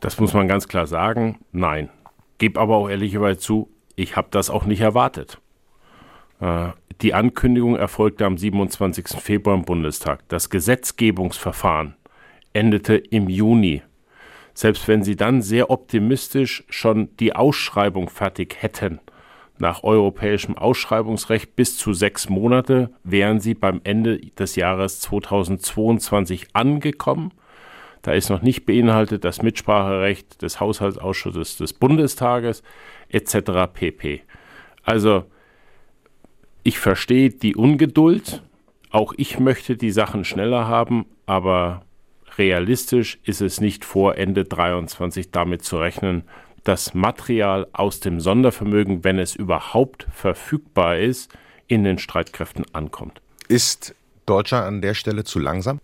Das 0.00 0.18
muss 0.18 0.34
man 0.34 0.48
ganz 0.48 0.66
klar 0.66 0.86
sagen. 0.86 1.38
Nein. 1.52 1.88
Gebe 2.38 2.58
aber 2.58 2.76
auch 2.76 2.88
ehrlicherweise 2.88 3.38
zu, 3.38 3.70
ich 3.94 4.16
habe 4.16 4.28
das 4.30 4.50
auch 4.50 4.64
nicht 4.64 4.80
erwartet. 4.80 5.38
Äh, 6.40 6.70
Die 7.00 7.14
Ankündigung 7.14 7.76
erfolgte 7.76 8.26
am 8.26 8.36
27. 8.38 9.20
Februar 9.20 9.56
im 9.56 9.64
Bundestag. 9.64 10.28
Das 10.28 10.50
Gesetzgebungsverfahren 10.50 11.94
endete 12.52 12.96
im 12.96 13.28
Juni. 13.28 13.82
Selbst 14.54 14.86
wenn 14.86 15.02
Sie 15.02 15.16
dann 15.16 15.40
sehr 15.40 15.70
optimistisch 15.70 16.64
schon 16.68 17.16
die 17.16 17.34
Ausschreibung 17.34 18.10
fertig 18.10 18.56
hätten, 18.60 19.00
nach 19.58 19.84
europäischem 19.84 20.56
Ausschreibungsrecht 20.56 21.54
bis 21.56 21.76
zu 21.76 21.92
sechs 21.92 22.28
Monate, 22.28 22.90
wären 23.04 23.40
Sie 23.40 23.54
beim 23.54 23.80
Ende 23.84 24.18
des 24.18 24.56
Jahres 24.56 25.00
2022 25.00 26.48
angekommen. 26.52 27.32
Da 28.02 28.12
ist 28.12 28.30
noch 28.30 28.42
nicht 28.42 28.66
beinhaltet 28.66 29.24
das 29.24 29.42
Mitspracherecht 29.42 30.42
des 30.42 30.58
Haushaltsausschusses 30.58 31.56
des 31.56 31.72
Bundestages 31.72 32.62
etc. 33.08 33.72
pp. 33.72 34.22
Also 34.82 35.24
ich 36.64 36.78
verstehe 36.78 37.30
die 37.30 37.54
Ungeduld. 37.54 38.42
Auch 38.90 39.14
ich 39.16 39.38
möchte 39.38 39.76
die 39.76 39.90
Sachen 39.90 40.24
schneller 40.24 40.66
haben, 40.66 41.06
aber 41.26 41.82
realistisch 42.36 43.18
ist 43.24 43.40
es 43.40 43.60
nicht 43.60 43.84
vor 43.84 44.16
Ende 44.16 44.44
23 44.44 45.30
damit 45.30 45.62
zu 45.62 45.78
rechnen, 45.78 46.24
dass 46.64 46.94
Material 46.94 47.66
aus 47.72 48.00
dem 48.00 48.20
Sondervermögen, 48.20 49.04
wenn 49.04 49.18
es 49.18 49.34
überhaupt 49.34 50.06
verfügbar 50.12 50.98
ist, 50.98 51.32
in 51.66 51.84
den 51.84 51.98
Streitkräften 51.98 52.64
ankommt. 52.72 53.20
Ist 53.48 53.94
Deutschland 54.26 54.66
an 54.66 54.82
der 54.82 54.94
Stelle 54.94 55.24
zu 55.24 55.38
langsam? 55.38 55.80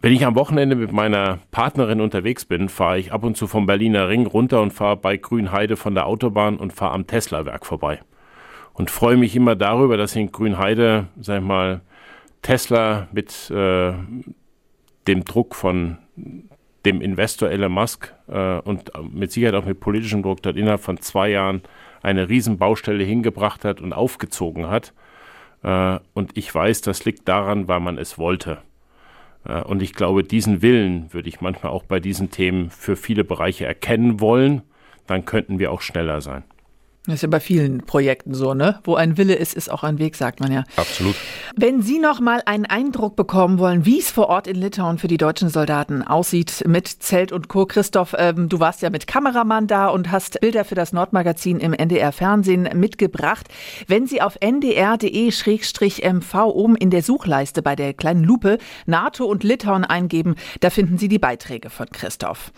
Wenn 0.00 0.12
ich 0.12 0.26
am 0.26 0.34
Wochenende 0.34 0.76
mit 0.76 0.92
meiner 0.92 1.38
Partnerin 1.50 2.00
unterwegs 2.00 2.44
bin, 2.44 2.68
fahre 2.68 2.98
ich 2.98 3.12
ab 3.12 3.24
und 3.24 3.36
zu 3.36 3.46
vom 3.46 3.64
Berliner 3.64 4.08
Ring 4.08 4.26
runter 4.26 4.60
und 4.60 4.72
fahre 4.72 4.96
bei 4.96 5.16
Grünheide 5.16 5.76
von 5.76 5.94
der 5.94 6.06
Autobahn 6.06 6.56
und 6.58 6.74
fahre 6.74 6.92
am 6.92 7.06
Tesla-Werk 7.06 7.64
vorbei. 7.64 8.00
Und 8.74 8.90
freue 8.90 9.16
mich 9.16 9.34
immer 9.34 9.56
darüber, 9.56 9.96
dass 9.96 10.14
in 10.14 10.30
Grünheide, 10.30 11.06
sag 11.18 11.38
ich 11.38 11.46
mal, 11.46 11.80
Tesla 12.42 13.08
mit 13.12 13.50
äh, 13.50 13.94
dem 15.06 15.24
Druck 15.24 15.54
von 15.54 15.98
dem 16.84 17.00
Investor 17.00 17.50
Elon 17.50 17.72
Musk 17.72 18.12
äh, 18.28 18.58
und 18.58 18.92
mit 19.12 19.32
Sicherheit 19.32 19.54
auch 19.54 19.64
mit 19.64 19.80
politischem 19.80 20.22
Druck 20.22 20.42
dort 20.42 20.56
innerhalb 20.56 20.80
von 20.80 21.00
zwei 21.00 21.30
Jahren 21.30 21.62
eine 22.02 22.28
Riesenbaustelle 22.28 23.04
hingebracht 23.04 23.64
hat 23.64 23.80
und 23.80 23.92
aufgezogen 23.92 24.68
hat. 24.68 24.92
Äh, 25.62 25.98
und 26.12 26.36
ich 26.36 26.54
weiß, 26.54 26.82
das 26.82 27.04
liegt 27.04 27.28
daran, 27.28 27.68
weil 27.68 27.80
man 27.80 27.98
es 27.98 28.18
wollte. 28.18 28.58
Äh, 29.46 29.62
Und 29.62 29.82
ich 29.82 29.94
glaube, 29.94 30.24
diesen 30.24 30.62
Willen 30.62 31.12
würde 31.12 31.28
ich 31.28 31.40
manchmal 31.40 31.72
auch 31.72 31.84
bei 31.84 32.00
diesen 32.00 32.30
Themen 32.30 32.70
für 32.70 32.96
viele 32.96 33.24
Bereiche 33.24 33.64
erkennen 33.66 34.20
wollen. 34.20 34.62
Dann 35.06 35.24
könnten 35.24 35.58
wir 35.58 35.72
auch 35.72 35.80
schneller 35.80 36.20
sein. 36.20 36.44
Das 37.06 37.16
ist 37.16 37.22
ja 37.22 37.28
bei 37.28 37.40
vielen 37.40 37.82
Projekten 37.82 38.32
so, 38.32 38.54
ne? 38.54 38.80
Wo 38.82 38.94
ein 38.94 39.18
Wille 39.18 39.34
ist, 39.34 39.52
ist 39.52 39.70
auch 39.70 39.84
ein 39.84 39.98
Weg, 39.98 40.16
sagt 40.16 40.40
man 40.40 40.50
ja. 40.50 40.64
Absolut. 40.76 41.14
Wenn 41.54 41.82
Sie 41.82 41.98
noch 41.98 42.18
mal 42.18 42.40
einen 42.46 42.64
Eindruck 42.64 43.14
bekommen 43.14 43.58
wollen, 43.58 43.84
wie 43.84 43.98
es 43.98 44.10
vor 44.10 44.30
Ort 44.30 44.46
in 44.46 44.56
Litauen 44.56 44.96
für 44.96 45.06
die 45.06 45.18
deutschen 45.18 45.50
Soldaten 45.50 46.02
aussieht 46.02 46.64
mit 46.66 46.88
Zelt 46.88 47.30
und 47.30 47.48
Co. 47.48 47.66
Christoph, 47.66 48.14
ähm, 48.16 48.48
du 48.48 48.58
warst 48.58 48.80
ja 48.80 48.88
mit 48.88 49.06
Kameramann 49.06 49.66
da 49.66 49.88
und 49.88 50.10
hast 50.10 50.40
Bilder 50.40 50.64
für 50.64 50.76
das 50.76 50.94
Nordmagazin 50.94 51.60
im 51.60 51.74
NDR 51.74 52.10
Fernsehen 52.10 52.70
mitgebracht. 52.72 53.48
Wenn 53.86 54.06
Sie 54.06 54.22
auf 54.22 54.38
ndr.de-mv 54.40 55.14
oben 56.34 56.74
in 56.74 56.88
der 56.88 57.02
Suchleiste 57.02 57.60
bei 57.60 57.76
der 57.76 57.92
kleinen 57.92 58.24
Lupe 58.24 58.56
NATO 58.86 59.26
und 59.26 59.44
Litauen 59.44 59.84
eingeben, 59.84 60.36
da 60.60 60.70
finden 60.70 60.96
Sie 60.96 61.08
die 61.08 61.18
Beiträge 61.18 61.68
von 61.68 61.90
Christoph. 61.90 62.50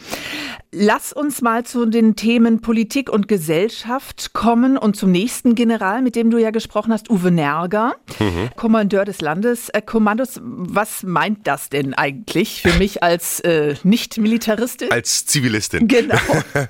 Lass 0.71 1.13
uns 1.13 1.43
mal 1.43 1.65
zu 1.65 1.85
den 1.87 2.15
Themen 2.15 2.61
Politik 2.61 3.11
und 3.11 3.27
Gesellschaft 3.27 4.35
kommen 4.37 4.77
und 4.77 4.97
zum 4.97 5.11
nächsten 5.13 5.55
General, 5.55 6.03
mit 6.03 6.15
dem 6.15 6.31
du 6.31 6.37
ja 6.37 6.51
gesprochen 6.51 6.93
hast, 6.93 7.09
Uwe 7.09 7.31
Nerger, 7.31 7.95
mhm. 8.21 8.51
Kommandeur 8.55 9.07
des 9.07 9.23
Landeskommandos. 9.23 10.39
Was 10.43 11.03
meint 11.05 11.47
das 11.47 11.71
denn 11.71 11.95
eigentlich 11.95 12.61
für 12.61 12.75
mich 12.75 13.03
als 13.03 13.41
äh, 13.41 13.77
Nicht-Militaristin? 13.83 14.93
Als 14.93 15.25
Zivilistin. 15.25 15.89
Genau. 15.89 16.19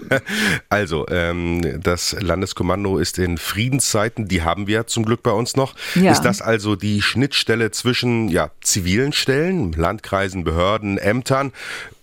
also, 0.68 1.06
ähm, 1.08 1.82
das 1.82 2.16
Landeskommando 2.20 2.98
ist 2.98 3.18
in 3.18 3.36
Friedenszeiten, 3.36 4.28
die 4.28 4.42
haben 4.42 4.68
wir 4.68 4.86
zum 4.86 5.04
Glück 5.04 5.24
bei 5.24 5.32
uns 5.32 5.56
noch. 5.56 5.74
Ja. 5.96 6.12
Ist 6.12 6.22
das 6.22 6.40
also 6.40 6.76
die 6.76 7.02
Schnittstelle 7.02 7.72
zwischen 7.72 8.28
ja, 8.28 8.52
zivilen 8.60 9.12
Stellen, 9.12 9.72
Landkreisen, 9.72 10.44
Behörden, 10.44 10.98
Ämtern 10.98 11.50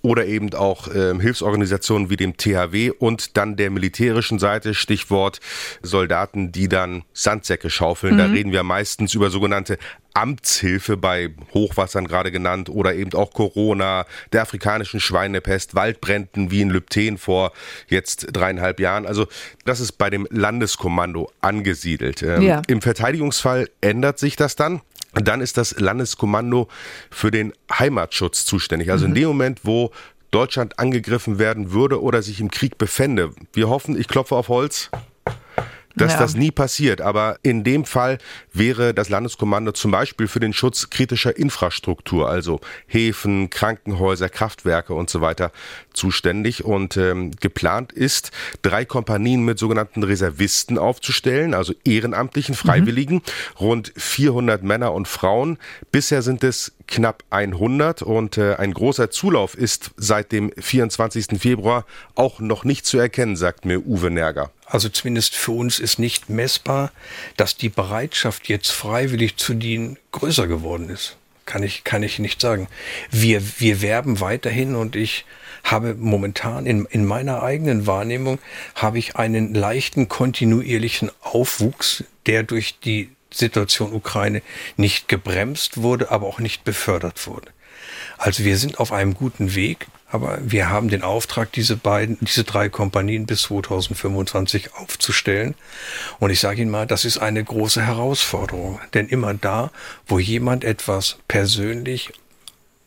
oder 0.04 0.26
eben 0.26 0.54
auch 0.54 0.90
äh, 0.90 1.18
Hilfsorganisationen 1.18 2.10
wie 2.10 2.18
dem 2.18 2.36
THW 2.36 2.92
und 2.92 3.38
dann 3.38 3.56
der 3.56 3.72
militärischen 3.72 4.38
Seite, 4.38 4.74
Stichwort 4.74 5.40
Soldaten, 5.82 6.52
die 6.52 6.68
dann 6.68 7.04
Sandsäcke 7.14 7.70
schaufeln. 7.70 8.16
Mhm. 8.16 8.18
Da 8.18 8.26
reden 8.26 8.52
wir 8.52 8.64
meistens 8.64 9.14
über 9.14 9.30
sogenannte 9.30 9.78
Amtshilfe 10.14 10.98
bei 10.98 11.32
Hochwassern 11.54 12.06
gerade 12.06 12.32
genannt 12.32 12.70
oder 12.70 12.94
eben 12.94 13.14
auch 13.14 13.34
Corona, 13.34 14.06
der 14.32 14.44
afrikanischen 14.44 15.00
Schweinepest, 15.00 15.74
Waldbränden 15.74 16.52
wie 16.52 16.62
in 16.62 16.70
Lübten 16.70 17.18
vor 17.18 17.54
jetzt 17.88 18.28
dreieinhalb 18.32 18.82
Jahren. 18.82 19.08
Also 19.08 19.28
das 19.66 19.80
ist 19.80 19.94
bei 19.94 20.10
dem 20.10 20.28
Landeskommando 20.30 21.32
angesiedelt. 21.42 22.22
Ähm, 22.22 22.42
ja. 22.42 22.62
Im 22.68 22.82
Verteidigungsfall 22.82 23.70
ändert 23.82 24.20
sich 24.20 24.36
das 24.36 24.56
dann. 24.56 24.82
Dann 25.14 25.42
ist 25.42 25.58
das 25.58 25.80
Landeskommando 25.80 26.68
für 27.12 27.32
den 27.32 27.54
Heimatschutz 27.72 28.46
zuständig. 28.46 28.92
Also 28.92 29.06
mhm. 29.06 29.12
in 29.12 29.16
dem 29.16 29.28
Moment, 29.28 29.60
wo 29.64 29.92
Deutschland 30.32 30.80
angegriffen 30.80 31.38
werden 31.38 31.72
würde 31.72 32.02
oder 32.02 32.24
sich 32.24 32.40
im 32.40 32.50
Krieg 32.50 32.78
befände. 32.78 33.32
Wir 33.54 33.70
hoffen, 33.70 34.00
ich 34.00 34.08
klopfe 34.08 34.36
auf 34.36 34.50
Holz, 34.50 34.90
dass 35.96 36.14
ja. 36.14 36.20
das 36.20 36.36
nie 36.36 36.52
passiert. 36.52 37.02
Aber 37.02 37.38
in 37.44 37.64
dem 37.64 37.86
Fall 37.86 38.18
wäre 38.52 38.94
das 38.94 39.10
Landeskommando 39.10 39.72
zum 39.72 39.92
Beispiel 39.92 40.28
für 40.28 40.40
den 40.40 40.54
Schutz 40.54 40.90
kritischer 40.90 41.36
Infrastruktur, 41.38 42.30
also 42.30 42.60
Häfen, 42.88 43.50
Krankenhäuser, 43.50 44.30
Kraftwerke 44.30 44.94
und 44.94 45.10
so 45.10 45.22
weiter 45.22 45.52
zuständig. 45.94 46.64
Und 46.64 46.98
ähm, 46.98 47.32
geplant 47.40 47.92
ist, 47.92 48.32
drei 48.62 48.86
Kompanien 48.86 49.44
mit 49.44 49.60
sogenannten 49.60 50.04
Reservisten 50.04 50.78
aufzustellen, 50.78 51.54
also 51.54 51.74
ehrenamtlichen 51.86 52.56
Freiwilligen, 52.56 53.16
mhm. 53.16 53.22
rund 53.60 53.94
400 53.96 54.64
Männer 54.64 54.94
und 54.94 55.08
Frauen. 55.08 55.58
Bisher 55.92 56.22
sind 56.22 56.44
es 56.44 56.74
knapp 56.88 57.24
100 57.30 58.02
und 58.02 58.38
äh, 58.38 58.56
ein 58.56 58.74
großer 58.74 59.10
Zulauf 59.10 59.56
ist 59.56 59.92
seit 59.98 60.32
dem 60.32 60.52
24. 60.58 61.40
Februar 61.40 61.86
auch 62.16 62.40
noch 62.40 62.64
nicht 62.64 62.86
zu 62.86 62.98
erkennen, 62.98 63.36
sagt 63.36 63.66
mir 63.66 63.86
Uwe 63.86 64.12
Nerger. 64.12 64.52
Also 64.74 64.90
zumindest 64.90 65.36
für 65.36 65.52
uns 65.52 65.78
ist 65.78 66.00
nicht 66.00 66.32
messbar, 66.32 66.92
dass 67.38 67.56
die 67.56 67.70
Bereitschaft 67.70 68.50
jetzt 68.50 68.72
freiwillig 68.72 69.38
zu 69.38 69.54
dienen 69.54 70.00
größer 70.12 70.48
geworden 70.48 70.90
ist. 70.90 71.16
Kann 71.46 71.62
ich, 71.62 71.84
kann 71.84 72.02
ich 72.02 72.18
nicht 72.18 72.42
sagen. 72.42 72.68
Wir, 73.12 73.44
wir 73.60 73.84
werben 73.84 74.20
weiterhin 74.20 74.76
und 74.76 74.96
ich 74.96 75.26
habe 75.64 75.94
momentan 75.94 76.66
in, 76.66 76.86
in 76.86 77.06
meiner 77.06 77.44
eigenen 77.44 77.86
Wahrnehmung 77.86 78.40
habe 78.74 78.98
ich 78.98 79.16
einen 79.16 79.54
leichten 79.54 80.10
kontinuierlichen 80.10 81.12
Aufwuchs, 81.22 82.04
der 82.26 82.42
durch 82.42 82.80
die 82.80 83.12
Situation 83.32 83.94
Ukraine 83.94 84.42
nicht 84.76 85.08
gebremst 85.08 85.84
wurde, 85.84 86.10
aber 86.10 86.26
auch 86.26 86.40
nicht 86.40 86.64
befördert 86.64 87.28
wurde. 87.28 87.52
Also 88.18 88.44
wir 88.44 88.58
sind 88.58 88.80
auf 88.80 88.92
einem 88.92 89.14
guten 89.14 89.54
Weg, 89.54 89.86
aber 90.14 90.38
wir 90.44 90.70
haben 90.70 90.90
den 90.90 91.02
Auftrag, 91.02 91.52
diese 91.54 91.76
beiden, 91.76 92.20
diese 92.22 92.44
drei 92.44 92.70
Kompanien 92.70 93.26
bis 93.26 93.42
2025 93.44 94.76
aufzustellen. 94.76 95.56
Und 96.20 96.30
ich 96.30 96.40
sage 96.40 96.62
Ihnen 96.62 96.70
mal, 96.70 96.86
das 96.86 97.04
ist 97.04 97.18
eine 97.18 97.44
große 97.44 97.82
Herausforderung. 97.82 98.80
Denn 98.94 99.08
immer 99.08 99.34
da, 99.34 99.72
wo 100.06 100.20
jemand 100.20 100.66
etwas 100.66 101.18
persönlich 101.28 102.14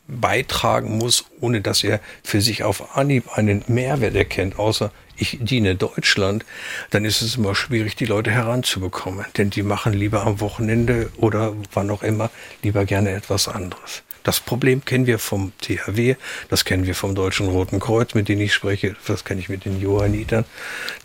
beitragen 0.07 0.97
muss, 0.97 1.25
ohne 1.41 1.59
dass 1.59 1.83
er 1.83 1.99
für 2.23 2.39
sich 2.39 2.63
auf 2.63 2.95
Anhieb 2.95 3.37
einen 3.37 3.61
Mehrwert 3.67 4.15
erkennt, 4.15 4.57
außer 4.57 4.91
ich 5.17 5.39
diene 5.41 5.75
Deutschland, 5.75 6.45
dann 6.91 7.03
ist 7.03 7.21
es 7.21 7.35
immer 7.35 7.55
schwierig, 7.55 7.97
die 7.97 8.05
Leute 8.05 8.31
heranzubekommen. 8.31 9.25
Denn 9.35 9.49
die 9.49 9.63
machen 9.63 9.91
lieber 9.91 10.25
am 10.25 10.39
Wochenende 10.39 11.11
oder 11.17 11.53
wann 11.73 11.89
auch 11.89 12.03
immer 12.03 12.29
lieber 12.63 12.85
gerne 12.85 13.11
etwas 13.11 13.49
anderes. 13.49 14.03
Das 14.27 14.41
Problem 14.41 14.83
kennen 14.83 15.07
wir 15.07 15.19
vom 15.19 15.53
THW, 15.61 16.17
das 16.49 16.65
kennen 16.65 16.85
wir 16.85 16.95
vom 16.95 17.15
Deutschen 17.15 17.47
Roten 17.47 17.79
Kreuz, 17.79 18.13
mit 18.13 18.27
denen 18.27 18.41
ich 18.41 18.53
spreche, 18.53 18.97
das 19.07 19.23
kenne 19.23 19.39
ich 19.39 19.47
mit 19.47 19.63
den 19.63 19.79
Johannitern, 19.79 20.43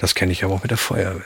das 0.00 0.16
kenne 0.16 0.32
ich 0.32 0.42
aber 0.42 0.54
auch 0.54 0.62
mit 0.62 0.72
der 0.72 0.76
Feuerwehr. 0.76 1.22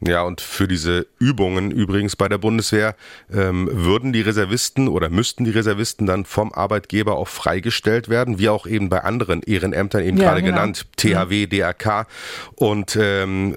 Ja, 0.00 0.22
und 0.22 0.40
für 0.40 0.66
diese 0.66 1.06
Übungen 1.18 1.70
übrigens 1.72 2.16
bei 2.16 2.26
der 2.26 2.38
Bundeswehr 2.38 2.96
ähm, 3.30 3.68
würden 3.70 4.14
die 4.14 4.22
Reservisten 4.22 4.88
oder 4.88 5.10
müssten 5.10 5.44
die 5.44 5.50
Reservisten 5.50 6.06
dann 6.06 6.24
vom 6.24 6.54
Arbeitgeber 6.54 7.18
auch 7.18 7.28
freigestellt 7.28 8.08
werden, 8.08 8.38
wie 8.38 8.48
auch 8.48 8.66
eben 8.66 8.88
bei 8.88 9.04
anderen 9.04 9.42
Ehrenämtern 9.42 10.02
eben 10.02 10.16
ja, 10.16 10.30
gerade 10.30 10.42
genau. 10.42 10.56
genannt, 10.56 10.86
THW, 10.96 11.46
DRK. 11.48 12.06
Und 12.54 12.96
ähm, 12.98 13.56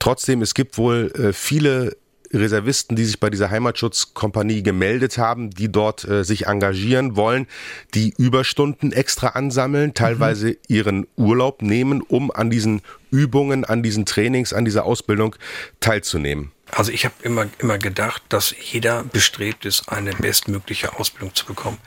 trotzdem, 0.00 0.42
es 0.42 0.54
gibt 0.54 0.76
wohl 0.76 1.12
äh, 1.14 1.32
viele 1.32 1.96
Reservisten, 2.32 2.96
die 2.96 3.04
sich 3.04 3.20
bei 3.20 3.30
dieser 3.30 3.50
Heimatschutzkompanie 3.50 4.62
gemeldet 4.62 5.18
haben, 5.18 5.50
die 5.50 5.70
dort 5.70 6.04
äh, 6.04 6.24
sich 6.24 6.46
engagieren 6.46 7.16
wollen, 7.16 7.46
die 7.94 8.14
Überstunden 8.16 8.92
extra 8.92 9.28
ansammeln, 9.28 9.94
teilweise 9.94 10.48
mhm. 10.48 10.56
ihren 10.68 11.06
Urlaub 11.16 11.62
nehmen, 11.62 12.02
um 12.02 12.30
an 12.30 12.50
diesen 12.50 12.82
Übungen, 13.10 13.64
an 13.64 13.82
diesen 13.82 14.06
Trainings, 14.06 14.52
an 14.52 14.64
dieser 14.64 14.84
Ausbildung 14.84 15.36
teilzunehmen. 15.80 16.52
Also 16.70 16.92
ich 16.92 17.04
habe 17.04 17.14
immer, 17.22 17.48
immer 17.58 17.78
gedacht, 17.78 18.22
dass 18.28 18.54
jeder 18.60 19.02
bestrebt 19.02 19.64
ist, 19.64 19.88
eine 19.88 20.12
bestmögliche 20.12 20.98
Ausbildung 20.98 21.34
zu 21.34 21.46
bekommen. 21.46 21.78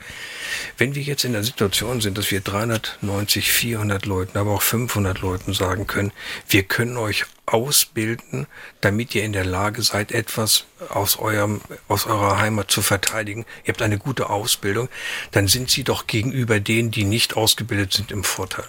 Wenn 0.78 0.96
wir 0.96 1.02
jetzt 1.02 1.24
in 1.24 1.34
der 1.34 1.44
Situation 1.44 2.02
sind, 2.02 2.18
dass 2.18 2.32
wir 2.32 2.42
390, 2.42 3.52
400 3.52 4.06
Leuten, 4.06 4.38
aber 4.38 4.52
auch 4.52 4.62
500 4.62 5.20
Leuten 5.22 5.54
sagen 5.54 5.88
können, 5.88 6.12
wir 6.48 6.64
können 6.64 6.98
euch 6.98 7.26
ausbilden, 7.46 8.48
damit 8.82 9.14
ihr 9.16 9.24
in 9.24 9.34
der 9.34 9.46
Lage 9.46 9.82
seid, 9.82 10.12
etwas 10.12 10.66
aus 10.90 11.18
eurem, 11.20 11.62
aus 11.88 12.06
eurer 12.06 12.40
Heimat 12.40 12.72
zu 12.72 12.82
verteidigen. 12.82 13.46
Ihr 13.66 13.74
habt 13.74 13.82
eine 13.82 13.98
gute 13.98 14.30
Ausbildung, 14.30 14.90
dann 15.32 15.48
sind 15.48 15.70
sie 15.70 15.84
doch 15.84 16.08
gegenüber 16.08 16.60
denen, 16.60 16.92
die 16.92 17.04
nicht 17.04 17.36
ausgebildet 17.36 17.94
sind, 17.94 18.12
im 18.12 18.24
Vorteil. 18.24 18.68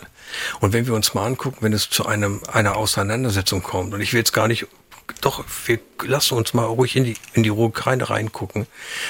Und 0.60 0.72
wenn 0.72 0.86
wir 0.86 0.94
uns 0.94 1.14
mal 1.14 1.26
angucken, 1.26 1.58
wenn 1.60 1.72
es 1.72 1.90
zu 1.90 2.06
einem, 2.06 2.42
einer 2.50 2.76
Auseinandersetzung 2.76 3.62
kommt, 3.62 3.94
und 3.94 4.00
ich 4.00 4.12
will 4.12 4.20
jetzt 4.20 4.32
gar 4.32 4.48
nicht 4.48 4.66
doch, 5.20 5.44
wir 5.66 5.78
lassen 6.02 6.34
uns 6.34 6.54
mal 6.54 6.64
ruhig 6.64 6.96
in 6.96 7.04
die, 7.04 7.16
in 7.34 7.42
die 7.42 7.50
Ukraine 7.50 8.08
reingucken, 8.08 8.66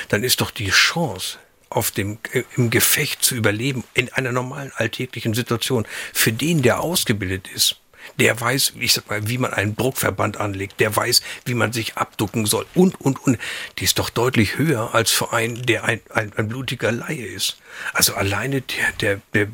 dann 0.08 0.24
ist 0.24 0.40
doch 0.40 0.50
die 0.50 0.70
Chance, 0.70 1.38
auf 1.74 1.90
dem, 1.90 2.18
äh, 2.32 2.42
im 2.56 2.70
Gefecht 2.70 3.22
zu 3.22 3.34
überleben, 3.34 3.84
in 3.94 4.12
einer 4.12 4.32
normalen 4.32 4.72
alltäglichen 4.76 5.34
Situation, 5.34 5.86
für 6.12 6.32
den, 6.32 6.62
der 6.62 6.80
ausgebildet 6.80 7.48
ist, 7.54 7.76
der 8.18 8.38
weiß, 8.38 8.74
ich 8.78 8.92
sag 8.92 9.08
mal, 9.08 9.26
wie 9.28 9.38
man 9.38 9.52
einen 9.52 9.74
Bruckverband 9.74 10.36
anlegt, 10.36 10.80
der 10.80 10.94
weiß, 10.94 11.22
wie 11.46 11.54
man 11.54 11.72
sich 11.72 11.96
abducken 11.96 12.46
soll 12.46 12.66
und, 12.74 13.00
und, 13.00 13.22
und. 13.24 13.38
Die 13.78 13.84
ist 13.84 13.98
doch 13.98 14.10
deutlich 14.10 14.58
höher 14.58 14.94
als 14.94 15.10
für 15.10 15.32
einen, 15.32 15.64
der 15.64 15.84
ein, 15.84 16.00
ein, 16.10 16.32
ein 16.36 16.48
blutiger 16.48 16.92
Laie 16.92 17.26
ist. 17.26 17.56
Also 17.92 18.14
alleine 18.14 18.60
der, 18.60 18.92
der, 19.00 19.20
der, 19.32 19.48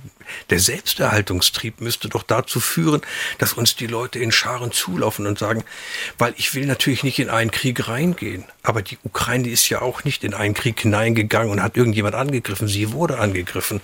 der 0.50 0.58
Selbsterhaltungstrieb 0.58 1.80
müsste 1.80 2.08
doch 2.08 2.22
dazu 2.22 2.60
führen, 2.60 3.00
dass 3.38 3.52
uns 3.52 3.76
die 3.76 3.86
Leute 3.86 4.18
in 4.18 4.32
Scharen 4.32 4.72
zulaufen 4.72 5.26
und 5.26 5.38
sagen, 5.38 5.64
weil 6.18 6.34
ich 6.36 6.54
will 6.54 6.66
natürlich 6.66 7.02
nicht 7.02 7.18
in 7.18 7.30
einen 7.30 7.50
Krieg 7.50 7.88
reingehen, 7.88 8.44
aber 8.62 8.82
die 8.82 8.98
Ukraine 9.04 9.48
ist 9.48 9.68
ja 9.68 9.82
auch 9.82 10.04
nicht 10.04 10.24
in 10.24 10.34
einen 10.34 10.54
Krieg 10.54 10.80
hineingegangen 10.80 11.50
und 11.50 11.62
hat 11.62 11.76
irgendjemand 11.76 12.14
angegriffen, 12.14 12.68
sie 12.68 12.92
wurde 12.92 13.18
angegriffen. 13.18 13.80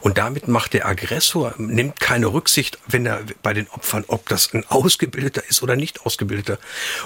Und 0.00 0.18
damit 0.18 0.48
macht 0.48 0.72
der 0.72 0.86
Aggressor, 0.86 1.54
nimmt 1.58 2.00
keine 2.00 2.26
Rücksicht, 2.26 2.78
wenn 2.86 3.06
er 3.06 3.22
bei 3.42 3.54
den 3.54 3.68
Opfern, 3.68 4.04
ob 4.08 4.28
das 4.28 4.52
ein 4.52 4.64
Ausgebildeter 4.68 5.42
ist 5.48 5.62
oder 5.62 5.76
nicht 5.76 6.04
Ausgebildeter. 6.04 6.58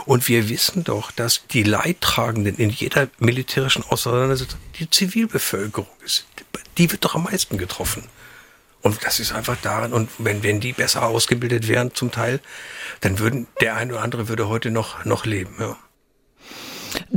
Und 0.06 0.28
wir 0.28 0.48
wissen 0.48 0.84
doch, 0.84 1.10
dass 1.10 1.46
die 1.48 1.62
Leidtragenden 1.62 2.56
in 2.56 2.70
jeder 2.70 3.08
militärischen 3.18 3.84
Auseinandersetzung 3.84 4.58
die 4.78 4.88
Zivilbevölkerung 4.88 5.88
ist. 6.04 6.26
Die 6.78 6.90
wird 6.90 7.04
doch 7.04 7.14
am 7.14 7.24
meisten 7.24 7.58
getroffen. 7.58 8.04
Und 8.82 9.04
das 9.04 9.20
ist 9.20 9.32
einfach 9.32 9.56
daran, 9.62 9.92
und 9.92 10.10
wenn, 10.18 10.42
wenn 10.42 10.60
die 10.60 10.72
besser 10.72 11.06
ausgebildet 11.06 11.68
wären 11.68 11.94
zum 11.94 12.10
Teil, 12.10 12.40
dann 13.00 13.18
würden 13.18 13.46
der 13.60 13.76
eine 13.76 13.94
oder 13.94 14.02
andere 14.02 14.28
würde 14.28 14.48
heute 14.48 14.70
noch, 14.70 15.04
noch 15.04 15.24
leben. 15.24 15.54
Ja. 15.60 15.76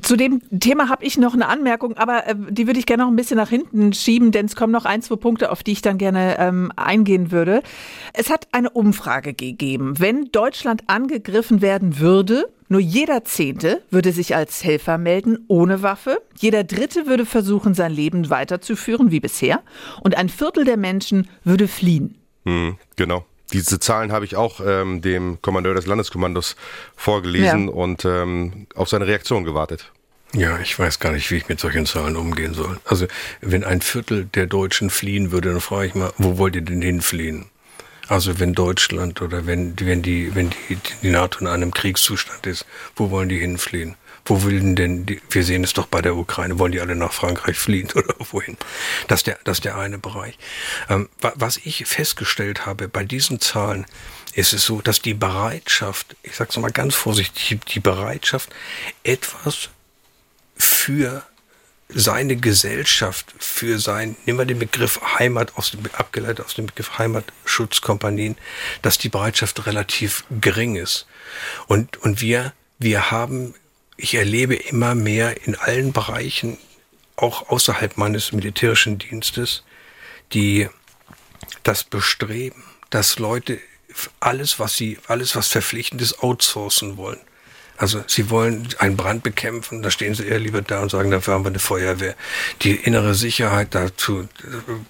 Zu 0.02 0.16
dem 0.16 0.42
Thema 0.60 0.90
habe 0.90 1.04
ich 1.04 1.18
noch 1.18 1.34
eine 1.34 1.48
Anmerkung, 1.48 1.98
aber 1.98 2.28
äh, 2.28 2.36
die 2.50 2.68
würde 2.68 2.80
ich 2.80 2.86
gerne 2.86 3.04
noch 3.04 3.10
ein 3.10 3.16
bisschen 3.16 3.38
nach 3.38 3.50
hinten 3.50 3.94
schieben, 3.94 4.32
denn 4.32 4.46
es 4.46 4.56
kommen 4.56 4.72
noch 4.72 4.86
ein, 4.86 5.02
zwei 5.02 5.16
Punkte, 5.16 5.52
auf 5.52 5.64
die 5.64 5.74
ich 5.74 5.82
dann 5.82 5.98
gerne 5.98 6.38
ähm, 6.40 6.72
eingehen 6.76 7.32
würde. 7.32 7.62
Es 8.14 8.30
hat 8.30 8.48
eine 8.52 8.70
Umfrage 8.70 9.34
gegeben. 9.34 10.00
Wenn 10.00 10.32
Deutschland 10.32 10.84
angegriffen 10.88 11.62
werden 11.62 12.00
würde, 12.00 12.50
nur 12.68 12.82
jeder 12.82 13.24
Zehnte 13.24 13.82
würde 13.92 14.12
sich 14.12 14.36
als 14.36 14.64
Helfer 14.64 14.98
melden 14.98 15.46
ohne 15.48 15.82
Waffe, 15.82 16.22
jeder 16.38 16.64
Dritte 16.64 17.06
würde 17.06 17.26
versuchen, 17.26 17.74
sein 17.74 17.92
Leben 17.92 18.30
weiterzuführen 18.30 19.12
wie 19.12 19.20
bisher 19.20 19.62
und 20.02 20.18
ein 20.18 20.30
Viertel 20.30 20.66
der 20.66 20.78
Menschen 20.78 21.30
würde 21.44 21.68
fliehen. 21.68 22.16
Hm, 22.46 22.78
genau. 22.96 23.26
Diese 23.54 23.80
Zahlen 23.80 24.12
habe 24.12 24.26
ich 24.26 24.36
auch 24.36 24.60
ähm, 24.66 25.02
dem 25.02 25.40
Kommandeur 25.42 25.76
des 25.76 25.86
Landeskommandos 25.86 26.56
vorgelesen 26.96 27.68
ja. 27.68 27.74
und 27.74 28.04
ähm, 28.04 28.68
auf 28.74 28.90
seine 28.90 29.06
Reaktion 29.06 29.44
gewartet. 29.44 29.92
Ja, 30.34 30.60
ich 30.60 30.78
weiß 30.78 31.00
gar 31.00 31.12
nicht, 31.12 31.30
wie 31.32 31.36
ich 31.36 31.48
mit 31.48 31.60
solchen 31.60 31.86
Zahlen 31.86 32.18
umgehen 32.18 32.54
soll. 32.54 32.80
Also, 32.86 33.08
wenn 33.42 33.64
ein 33.64 33.82
Viertel 33.82 34.26
der 34.26 34.48
Deutschen 34.48 34.90
fliehen 34.90 35.32
würde, 35.32 35.52
dann 35.52 35.62
frage 35.62 35.88
ich 35.88 35.96
mal, 35.96 36.12
wo 36.18 36.38
wollt 36.38 36.56
ihr 36.56 36.62
denn 36.62 36.82
hinfliehen? 36.82 37.46
Also, 38.08 38.40
wenn 38.40 38.54
Deutschland 38.54 39.22
oder 39.22 39.46
wenn, 39.46 39.80
wenn 39.80 40.02
die, 40.02 40.34
wenn 40.36 40.52
die, 40.52 40.78
die 41.02 41.10
NATO 41.10 41.40
in 41.40 41.48
einem 41.48 41.74
Kriegszustand 41.74 42.46
ist, 42.46 42.66
wo 42.96 43.10
wollen 43.10 43.30
die 43.30 43.40
hinfliehen? 43.40 43.96
Wo 44.26 44.44
will 44.44 44.76
denn 44.76 45.06
die, 45.06 45.22
wir 45.30 45.44
sehen 45.44 45.64
es 45.64 45.74
doch 45.74 45.86
bei 45.86 46.02
der 46.02 46.16
Ukraine, 46.16 46.58
wollen 46.58 46.72
die 46.72 46.82
alle 46.82 46.96
nach 46.96 47.14
Frankreich 47.14 47.58
fliehen 47.58 47.90
oder 47.96 48.16
wohin? 48.32 48.58
Das 49.08 49.20
ist 49.20 49.28
der, 49.28 49.40
das 49.44 49.58
ist 49.58 49.66
der 49.66 49.78
eine 49.78 49.98
Bereich. 49.98 50.38
Ähm, 50.90 51.10
was 51.20 51.58
ich 51.58 51.86
festgestellt 51.86 52.66
habe 52.66 52.88
bei 52.88 53.04
diesen 53.04 53.40
Zahlen, 53.40 53.86
ist 54.34 54.54
es 54.54 54.66
so, 54.66 54.82
dass 54.82 55.02
die 55.02 55.14
Bereitschaft, 55.14 56.16
ich 56.24 56.36
sage 56.36 56.50
es 56.50 56.58
mal 56.58 56.72
ganz 56.72 56.94
vorsichtig, 56.94 57.62
die 57.66 57.80
Bereitschaft, 57.80 58.54
etwas 59.04 59.70
für 60.58 61.24
seine 61.90 62.36
Gesellschaft, 62.36 63.34
für 63.38 63.80
sein, 63.80 64.16
nehmen 64.26 64.40
wir 64.40 64.46
den 64.46 64.60
Begriff 64.60 65.00
Heimat 65.20 65.56
aus 65.56 65.72
dem, 65.72 65.82
abgeleitet 65.94 66.46
aus 66.46 66.56
dem 66.56 66.66
Begriff 66.66 66.98
Heimatschutzkompanien, 66.98 68.38
dass 68.82 68.98
die 68.98 69.10
Bereitschaft 69.10 69.66
relativ 69.66 70.24
gering 70.42 70.76
ist. 70.76 71.06
Und, 71.68 71.98
und 71.98 72.22
wir, 72.22 72.54
wir 72.80 73.12
haben, 73.12 73.54
ich 73.98 74.16
erlebe 74.16 74.56
immer 74.56 74.96
mehr 74.96 75.46
in 75.46 75.56
allen 75.56 75.94
Bereichen, 75.94 76.58
auch 77.16 77.50
außerhalb 77.50 77.98
meines 77.98 78.32
militärischen 78.32 78.98
Dienstes, 78.98 79.64
die, 80.34 80.70
das 81.64 81.84
Bestreben, 81.84 82.64
dass 82.90 83.20
Leute 83.20 83.60
alles, 84.20 84.60
was 84.60 84.76
sie, 84.76 85.00
alles, 85.08 85.36
was 85.36 85.48
verpflichtend 85.48 86.02
ist, 86.02 86.22
outsourcen 86.22 86.98
wollen. 86.98 87.22
Also 87.78 88.04
sie 88.08 88.30
wollen 88.30 88.68
einen 88.80 88.96
Brand 88.96 89.24
bekämpfen, 89.24 89.82
da 89.82 89.92
stehen 89.92 90.16
sie 90.16 90.26
eher 90.26 90.40
lieber 90.40 90.62
da 90.62 90.82
und 90.82 90.92
sagen, 90.92 91.12
dafür 91.12 91.34
haben 91.34 91.44
wir 91.44 91.50
eine 91.50 91.60
Feuerwehr. 91.60 92.16
Die 92.62 92.76
innere 92.76 93.16
Sicherheit 93.16 93.76
dazu 93.76 94.28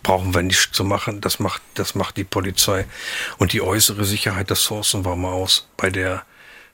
brauchen 0.03 0.35
wir 0.35 0.43
nicht 0.43 0.75
zu 0.75 0.83
machen, 0.83 1.21
das 1.21 1.39
macht, 1.39 1.61
das 1.73 1.95
macht 1.95 2.17
die 2.17 2.23
Polizei. 2.23 2.85
Und 3.37 3.53
die 3.53 3.61
äußere 3.61 4.05
Sicherheit, 4.05 4.51
das 4.51 4.63
sourcen 4.63 5.03
wir 5.03 5.15
mal 5.15 5.31
aus 5.31 5.67
bei 5.77 5.89
der 5.89 6.25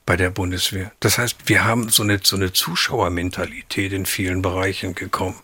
bei 0.05 0.17
der 0.17 0.31
Bundeswehr. 0.31 0.91
Das 0.99 1.17
heißt, 1.17 1.37
wir 1.45 1.63
haben 1.63 1.89
so 1.89 2.03
eine, 2.03 2.19
so 2.23 2.35
eine 2.35 2.51
Zuschauermentalität 2.51 3.93
in 3.93 4.05
vielen 4.05 4.41
Bereichen 4.41 4.95
gekommen. 4.95 5.39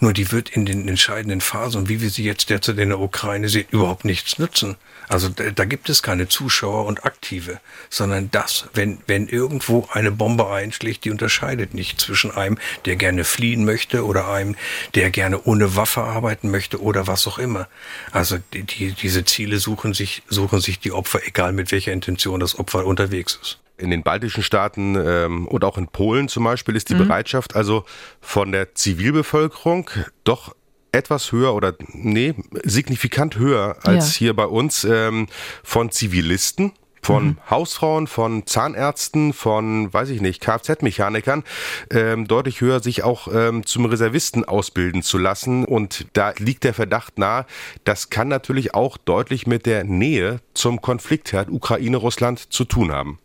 Nur 0.00 0.12
die 0.12 0.30
wird 0.32 0.50
in 0.50 0.66
den 0.66 0.86
entscheidenden 0.86 1.40
Phasen, 1.40 1.88
wie 1.88 2.00
wir 2.00 2.10
sie 2.10 2.22
jetzt 2.22 2.50
derzeit 2.50 2.78
in 2.78 2.90
der 2.90 3.00
Ukraine 3.00 3.48
sehen, 3.48 3.66
überhaupt 3.70 4.04
nichts 4.04 4.38
nützen. 4.38 4.76
Also 5.08 5.28
da, 5.28 5.50
da 5.50 5.64
gibt 5.64 5.88
es 5.88 6.02
keine 6.02 6.28
Zuschauer 6.28 6.86
und 6.86 7.04
Aktive, 7.04 7.60
sondern 7.90 8.30
das, 8.30 8.68
wenn, 8.74 8.98
wenn 9.06 9.28
irgendwo 9.28 9.88
eine 9.92 10.10
Bombe 10.10 10.50
einschlägt, 10.50 11.04
die 11.04 11.10
unterscheidet 11.10 11.74
nicht 11.74 12.00
zwischen 12.00 12.30
einem, 12.30 12.58
der 12.84 12.96
gerne 12.96 13.24
fliehen 13.24 13.64
möchte 13.64 14.04
oder 14.04 14.28
einem, 14.28 14.56
der 14.94 15.10
gerne 15.10 15.42
ohne 15.42 15.76
Waffe 15.76 16.02
arbeiten 16.02 16.50
möchte 16.50 16.80
oder 16.80 17.06
was 17.06 17.26
auch 17.26 17.38
immer. 17.38 17.68
Also 18.12 18.38
die, 18.52 18.64
die, 18.64 18.92
diese 18.92 19.24
Ziele 19.24 19.58
suchen 19.58 19.94
sich, 19.94 20.22
suchen 20.28 20.60
sich 20.60 20.78
die 20.78 20.92
Opfer, 20.92 21.20
egal 21.26 21.52
mit 21.52 21.72
welcher 21.72 21.92
Intention 21.92 22.40
das 22.40 22.58
Opfer 22.58 22.86
unterwegs 22.86 23.38
ist 23.40 23.58
in 23.78 23.90
den 23.90 24.02
baltischen 24.02 24.42
Staaten 24.42 24.96
ähm, 24.96 25.46
und 25.46 25.62
auch 25.62 25.76
in 25.76 25.88
Polen 25.88 26.28
zum 26.28 26.44
Beispiel 26.44 26.76
ist 26.76 26.88
die 26.88 26.94
mhm. 26.94 27.08
Bereitschaft 27.08 27.54
also 27.54 27.84
von 28.20 28.52
der 28.52 28.74
Zivilbevölkerung 28.74 29.90
doch 30.24 30.54
etwas 30.96 31.32
höher 31.32 31.54
oder 31.54 31.74
nee, 31.92 32.34
signifikant 32.64 33.36
höher 33.36 33.76
als 33.82 34.14
ja. 34.14 34.18
hier 34.18 34.36
bei 34.36 34.46
uns 34.46 34.84
ähm, 34.84 35.28
von 35.62 35.90
Zivilisten 35.90 36.72
von 37.06 37.24
mhm. 37.24 37.36
Hausfrauen, 37.48 38.08
von 38.08 38.46
Zahnärzten, 38.46 39.32
von, 39.32 39.92
weiß 39.92 40.10
ich 40.10 40.20
nicht, 40.20 40.42
Kfz-Mechanikern, 40.42 41.44
ähm, 41.90 42.26
deutlich 42.26 42.60
höher 42.60 42.80
sich 42.80 43.04
auch 43.04 43.28
ähm, 43.32 43.64
zum 43.64 43.84
Reservisten 43.84 44.44
ausbilden 44.44 45.02
zu 45.02 45.16
lassen. 45.16 45.64
Und 45.64 46.08
da 46.14 46.32
liegt 46.36 46.64
der 46.64 46.74
Verdacht 46.74 47.16
nahe, 47.16 47.46
das 47.84 48.10
kann 48.10 48.26
natürlich 48.26 48.74
auch 48.74 48.96
deutlich 48.96 49.46
mit 49.46 49.66
der 49.66 49.84
Nähe 49.84 50.40
zum 50.52 50.80
Konfliktherd 50.80 51.48
Ukraine-Russland 51.48 52.52
zu 52.52 52.64
tun 52.64 52.90
haben. 52.90 53.20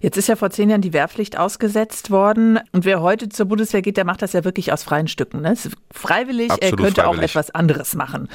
Jetzt 0.00 0.16
ist 0.16 0.28
ja 0.28 0.36
vor 0.36 0.48
zehn 0.48 0.70
Jahren 0.70 0.80
die 0.80 0.94
Wehrpflicht 0.94 1.36
ausgesetzt 1.36 2.10
worden. 2.10 2.58
Und 2.72 2.86
wer 2.86 3.02
heute 3.02 3.28
zur 3.28 3.44
Bundeswehr 3.44 3.82
geht, 3.82 3.98
der 3.98 4.06
macht 4.06 4.22
das 4.22 4.32
ja 4.32 4.44
wirklich 4.44 4.72
aus 4.72 4.84
freien 4.84 5.08
Stücken. 5.08 5.42
Ne? 5.42 5.54
Freiwillig, 5.90 6.50
Absolut 6.50 6.62
er 6.62 6.76
könnte 6.84 7.00
freiwillig. 7.02 7.18
auch 7.18 7.22
etwas 7.24 7.50
anderes 7.50 7.94
machen. 7.94 8.30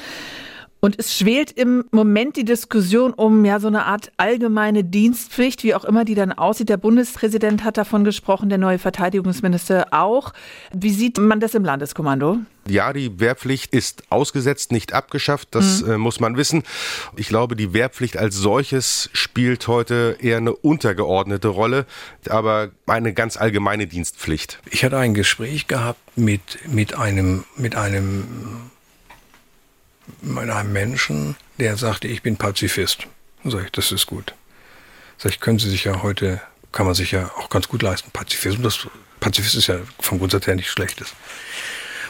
Und 0.84 0.98
es 0.98 1.16
schwelt 1.16 1.50
im 1.50 1.86
Moment 1.92 2.36
die 2.36 2.44
Diskussion 2.44 3.14
um 3.14 3.42
ja 3.46 3.58
so 3.58 3.68
eine 3.68 3.86
Art 3.86 4.12
allgemeine 4.18 4.84
Dienstpflicht, 4.84 5.64
wie 5.64 5.74
auch 5.74 5.86
immer 5.86 6.04
die 6.04 6.14
dann 6.14 6.30
aussieht. 6.30 6.68
Der 6.68 6.76
Bundespräsident 6.76 7.64
hat 7.64 7.78
davon 7.78 8.04
gesprochen, 8.04 8.50
der 8.50 8.58
neue 8.58 8.78
Verteidigungsminister 8.78 9.86
auch. 9.92 10.34
Wie 10.74 10.90
sieht 10.90 11.16
man 11.16 11.40
das 11.40 11.54
im 11.54 11.64
Landeskommando? 11.64 12.40
Ja, 12.68 12.92
die 12.92 13.18
Wehrpflicht 13.18 13.72
ist 13.72 14.02
ausgesetzt, 14.10 14.72
nicht 14.72 14.92
abgeschafft. 14.92 15.48
Das 15.52 15.80
mhm. 15.80 15.90
äh, 15.90 15.96
muss 15.96 16.20
man 16.20 16.36
wissen. 16.36 16.64
Ich 17.16 17.28
glaube, 17.28 17.56
die 17.56 17.72
Wehrpflicht 17.72 18.18
als 18.18 18.36
solches 18.36 19.08
spielt 19.14 19.66
heute 19.68 20.18
eher 20.20 20.36
eine 20.36 20.54
untergeordnete 20.54 21.48
Rolle, 21.48 21.86
aber 22.28 22.72
eine 22.86 23.14
ganz 23.14 23.38
allgemeine 23.38 23.86
Dienstpflicht. 23.86 24.60
Ich 24.70 24.84
hatte 24.84 24.98
ein 24.98 25.14
Gespräch 25.14 25.66
gehabt 25.66 25.98
mit, 26.14 26.58
mit 26.68 26.94
einem, 26.98 27.44
mit 27.56 27.74
einem 27.74 28.24
mit 30.22 30.50
einem 30.50 30.72
Menschen, 30.72 31.36
der 31.58 31.76
sagte, 31.76 32.08
ich 32.08 32.22
bin 32.22 32.36
Pazifist. 32.36 33.06
Dann 33.42 33.52
sage 33.52 33.64
ich, 33.66 33.72
das 33.72 33.92
ist 33.92 34.06
gut. 34.06 34.34
Sag 35.18 35.32
ich, 35.32 35.40
können 35.40 35.58
Sie 35.58 35.70
sich 35.70 35.84
ja 35.84 36.02
heute, 36.02 36.40
kann 36.72 36.86
man 36.86 36.94
sich 36.94 37.12
ja 37.12 37.30
auch 37.36 37.50
ganz 37.50 37.68
gut 37.68 37.82
leisten. 37.82 38.10
Pazifismus, 38.12 38.88
Pazifist 39.20 39.54
ist 39.54 39.68
ja 39.68 39.78
vom 40.00 40.18
Grundsatz 40.18 40.46
her 40.46 40.54
nichts 40.54 40.72
Schlechtes. 40.72 41.14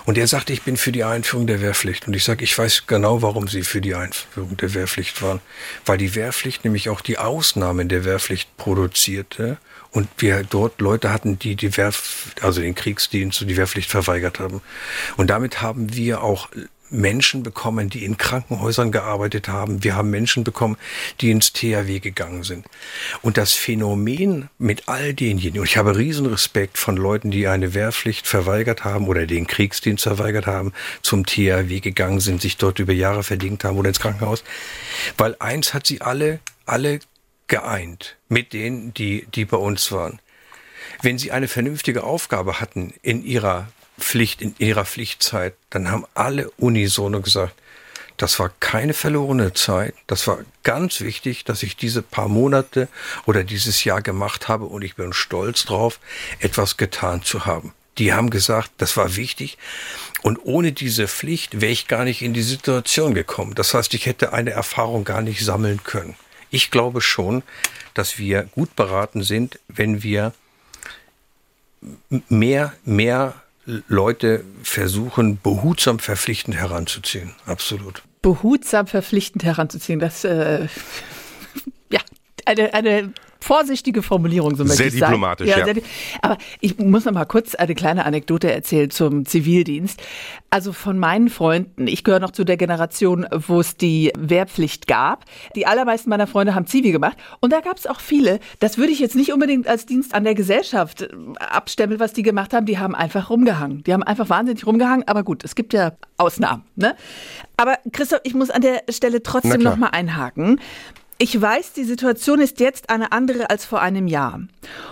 Und 0.06 0.18
er 0.18 0.26
sagte, 0.26 0.52
ich 0.52 0.62
bin 0.62 0.76
für 0.76 0.92
die 0.92 1.04
Einführung 1.04 1.46
der 1.46 1.62
Wehrpflicht. 1.62 2.06
Und 2.06 2.14
ich 2.14 2.24
sage, 2.24 2.44
ich 2.44 2.56
weiß 2.56 2.86
genau, 2.86 3.22
warum 3.22 3.48
Sie 3.48 3.62
für 3.62 3.80
die 3.80 3.94
Einführung 3.94 4.56
der 4.58 4.74
Wehrpflicht 4.74 5.22
waren. 5.22 5.40
Weil 5.86 5.96
die 5.96 6.14
Wehrpflicht 6.14 6.64
nämlich 6.64 6.90
auch 6.90 7.00
die 7.00 7.16
Ausnahmen 7.16 7.88
der 7.88 8.04
Wehrpflicht 8.04 8.54
produzierte 8.58 9.56
und 9.92 10.08
wir 10.18 10.42
dort 10.42 10.80
Leute 10.80 11.10
hatten, 11.10 11.38
die 11.38 11.56
die 11.56 11.76
Wehrpflicht, 11.76 12.42
also 12.42 12.60
den 12.60 12.74
Kriegsdienst 12.74 13.40
und 13.40 13.48
die 13.48 13.56
Wehrpflicht 13.56 13.90
verweigert 13.90 14.40
haben. 14.40 14.60
Und 15.16 15.28
damit 15.28 15.62
haben 15.62 15.94
wir 15.94 16.22
auch 16.22 16.48
Menschen 16.94 17.42
bekommen, 17.42 17.90
die 17.90 18.04
in 18.04 18.16
Krankenhäusern 18.16 18.92
gearbeitet 18.92 19.48
haben. 19.48 19.84
Wir 19.84 19.96
haben 19.96 20.10
Menschen 20.10 20.44
bekommen, 20.44 20.76
die 21.20 21.30
ins 21.30 21.52
THW 21.52 22.00
gegangen 22.00 22.42
sind. 22.42 22.66
Und 23.22 23.36
das 23.36 23.52
Phänomen 23.52 24.48
mit 24.58 24.88
all 24.88 25.12
denjenigen, 25.12 25.60
und 25.60 25.68
ich 25.68 25.76
habe 25.76 25.96
riesen 25.96 26.26
Respekt 26.26 26.78
von 26.78 26.96
Leuten, 26.96 27.30
die 27.30 27.46
eine 27.46 27.74
Wehrpflicht 27.74 28.26
verweigert 28.26 28.84
haben 28.84 29.08
oder 29.08 29.26
den 29.26 29.46
Kriegsdienst 29.46 30.04
verweigert 30.04 30.46
haben, 30.46 30.72
zum 31.02 31.26
THW 31.26 31.80
gegangen 31.80 32.20
sind, 32.20 32.40
sich 32.40 32.56
dort 32.56 32.78
über 32.78 32.92
Jahre 32.92 33.22
verdient 33.22 33.64
haben 33.64 33.76
oder 33.76 33.88
ins 33.88 34.00
Krankenhaus. 34.00 34.44
Weil 35.18 35.36
eins 35.40 35.74
hat 35.74 35.86
sie 35.86 36.00
alle, 36.00 36.40
alle 36.64 37.00
geeint 37.46 38.16
mit 38.28 38.52
denen, 38.52 38.94
die, 38.94 39.26
die 39.34 39.44
bei 39.44 39.56
uns 39.56 39.92
waren. 39.92 40.20
Wenn 41.02 41.18
sie 41.18 41.32
eine 41.32 41.48
vernünftige 41.48 42.04
Aufgabe 42.04 42.60
hatten 42.60 42.94
in 43.02 43.24
ihrer 43.24 43.68
Pflicht, 43.98 44.42
in 44.42 44.54
ihrer 44.58 44.84
Pflichtzeit, 44.84 45.54
dann 45.70 45.90
haben 45.90 46.06
alle 46.14 46.50
unisono 46.52 47.20
gesagt, 47.20 47.54
das 48.16 48.38
war 48.38 48.50
keine 48.60 48.94
verlorene 48.94 49.54
Zeit. 49.54 49.94
Das 50.06 50.26
war 50.26 50.38
ganz 50.62 51.00
wichtig, 51.00 51.44
dass 51.44 51.62
ich 51.62 51.76
diese 51.76 52.02
paar 52.02 52.28
Monate 52.28 52.88
oder 53.26 53.42
dieses 53.42 53.84
Jahr 53.84 54.02
gemacht 54.02 54.48
habe 54.48 54.66
und 54.66 54.82
ich 54.82 54.94
bin 54.94 55.12
stolz 55.12 55.64
drauf, 55.64 55.98
etwas 56.38 56.76
getan 56.76 57.22
zu 57.22 57.46
haben. 57.46 57.72
Die 57.98 58.12
haben 58.12 58.30
gesagt, 58.30 58.70
das 58.78 58.96
war 58.96 59.16
wichtig 59.16 59.58
und 60.22 60.38
ohne 60.42 60.72
diese 60.72 61.06
Pflicht 61.06 61.60
wäre 61.60 61.72
ich 61.72 61.86
gar 61.86 62.04
nicht 62.04 62.22
in 62.22 62.34
die 62.34 62.42
Situation 62.42 63.14
gekommen. 63.14 63.54
Das 63.54 63.74
heißt, 63.74 63.94
ich 63.94 64.06
hätte 64.06 64.32
eine 64.32 64.50
Erfahrung 64.50 65.04
gar 65.04 65.22
nicht 65.22 65.44
sammeln 65.44 65.82
können. 65.84 66.16
Ich 66.50 66.70
glaube 66.70 67.00
schon, 67.00 67.42
dass 67.94 68.18
wir 68.18 68.44
gut 68.44 68.74
beraten 68.76 69.22
sind, 69.22 69.58
wenn 69.68 70.02
wir 70.02 70.32
mehr, 72.28 72.72
mehr 72.84 73.34
Leute 73.66 74.44
versuchen, 74.62 75.38
behutsam 75.42 75.98
verpflichtend 75.98 76.56
heranzuziehen. 76.56 77.34
Absolut. 77.46 78.02
Behutsam 78.22 78.86
verpflichtend 78.86 79.44
heranzuziehen, 79.44 80.00
das 80.00 80.24
äh, 80.24 80.66
ja 81.90 82.00
eine, 82.44 82.74
eine 82.74 83.12
vorsichtige 83.44 84.02
Formulierung, 84.02 84.56
so 84.56 84.64
möchte 84.64 84.78
sehr 84.78 84.86
ich 84.86 84.94
sagen. 84.94 85.12
Diplomatisch, 85.12 85.48
ja, 85.48 85.58
ja. 85.58 85.64
Sehr 85.66 85.82
aber 86.22 86.38
ich 86.60 86.78
muss 86.78 87.04
noch 87.04 87.12
mal 87.12 87.26
kurz 87.26 87.54
eine 87.54 87.74
kleine 87.74 88.06
Anekdote 88.06 88.50
erzählen 88.50 88.90
zum 88.90 89.26
Zivildienst. 89.26 90.02
Also 90.48 90.72
von 90.72 90.98
meinen 90.98 91.28
Freunden, 91.28 91.86
ich 91.86 92.04
gehöre 92.04 92.20
noch 92.20 92.30
zu 92.30 92.44
der 92.44 92.56
Generation, 92.56 93.26
wo 93.30 93.60
es 93.60 93.76
die 93.76 94.12
Wehrpflicht 94.16 94.86
gab. 94.86 95.24
Die 95.56 95.66
allermeisten 95.66 96.08
meiner 96.08 96.26
Freunde 96.26 96.54
haben 96.54 96.66
Zivi 96.66 96.90
gemacht 96.90 97.18
und 97.40 97.52
da 97.52 97.60
gab 97.60 97.76
es 97.76 97.86
auch 97.86 98.00
viele, 98.00 98.40
das 98.60 98.78
würde 98.78 98.92
ich 98.92 98.98
jetzt 98.98 99.14
nicht 99.14 99.32
unbedingt 99.32 99.68
als 99.68 99.84
Dienst 99.84 100.14
an 100.14 100.24
der 100.24 100.34
Gesellschaft 100.34 101.02
äh, 101.02 101.08
abstempeln, 101.38 102.00
was 102.00 102.14
die 102.14 102.22
gemacht 102.22 102.54
haben. 102.54 102.64
Die 102.64 102.78
haben 102.78 102.94
einfach 102.94 103.28
rumgehangen. 103.28 103.84
Die 103.84 103.92
haben 103.92 104.02
einfach 104.02 104.30
wahnsinnig 104.30 104.66
rumgehangen, 104.66 105.06
aber 105.06 105.22
gut, 105.22 105.44
es 105.44 105.54
gibt 105.54 105.74
ja 105.74 105.92
Ausnahmen. 106.16 106.64
Ne? 106.76 106.96
Aber 107.58 107.76
Christoph, 107.92 108.20
ich 108.24 108.34
muss 108.34 108.48
an 108.48 108.62
der 108.62 108.82
Stelle 108.88 109.22
trotzdem 109.22 109.60
noch 109.60 109.76
mal 109.76 109.88
einhaken. 109.88 110.60
Ich 111.18 111.40
weiß, 111.40 111.72
die 111.74 111.84
Situation 111.84 112.40
ist 112.40 112.60
jetzt 112.60 112.90
eine 112.90 113.12
andere 113.12 113.50
als 113.50 113.64
vor 113.64 113.80
einem 113.80 114.06
Jahr. 114.08 114.40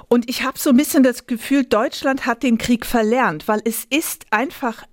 Und 0.09 0.29
ich 0.31 0.43
habe 0.45 0.59
so 0.59 0.71
ein 0.71 0.77
bisschen 0.77 1.03
das 1.03 1.27
Gefühl, 1.27 1.65
Deutschland 1.65 2.27
hat 2.27 2.43
den 2.43 2.59
Krieg 2.59 2.87
verlernt, 2.87 3.49
weil 3.49 3.61
es 3.65 3.87
ist 3.91 4.27
einfach 4.31 4.85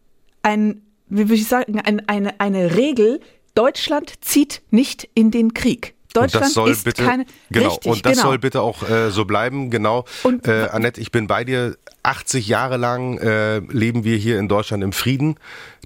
ein, 0.41 0.81
wie 1.07 1.29
würde 1.29 1.35
ich 1.35 1.47
sagen, 1.47 1.79
ein, 1.79 2.07
eine, 2.07 2.39
eine 2.39 2.75
Regel, 2.75 3.19
Deutschland 3.53 4.13
zieht 4.21 4.61
nicht 4.71 5.07
in 5.13 5.31
den 5.31 5.53
Krieg. 5.53 5.93
Deutschland 6.13 6.35
und 6.35 6.41
das 6.41 6.53
soll 6.53 6.71
ist 6.71 6.85
bitte, 6.85 7.05
keine 7.05 7.25
genau, 7.51 7.69
richtig, 7.69 7.91
und 7.91 8.05
das 8.05 8.13
genau. 8.13 8.29
soll 8.29 8.39
bitte 8.39 8.61
auch 8.61 8.89
äh, 8.89 9.11
so 9.11 9.25
bleiben, 9.25 9.69
genau. 9.69 10.05
Und- 10.23 10.47
äh, 10.47 10.67
Annette, 10.71 10.99
ich 10.99 11.11
bin 11.11 11.27
bei 11.27 11.43
dir. 11.43 11.77
80 12.01 12.47
Jahre 12.47 12.77
lang 12.77 13.17
äh, 13.17 13.59
leben 13.59 14.05
wir 14.05 14.15
hier 14.15 14.39
in 14.39 14.47
Deutschland 14.47 14.83
im 14.83 14.93
Frieden. 14.93 15.35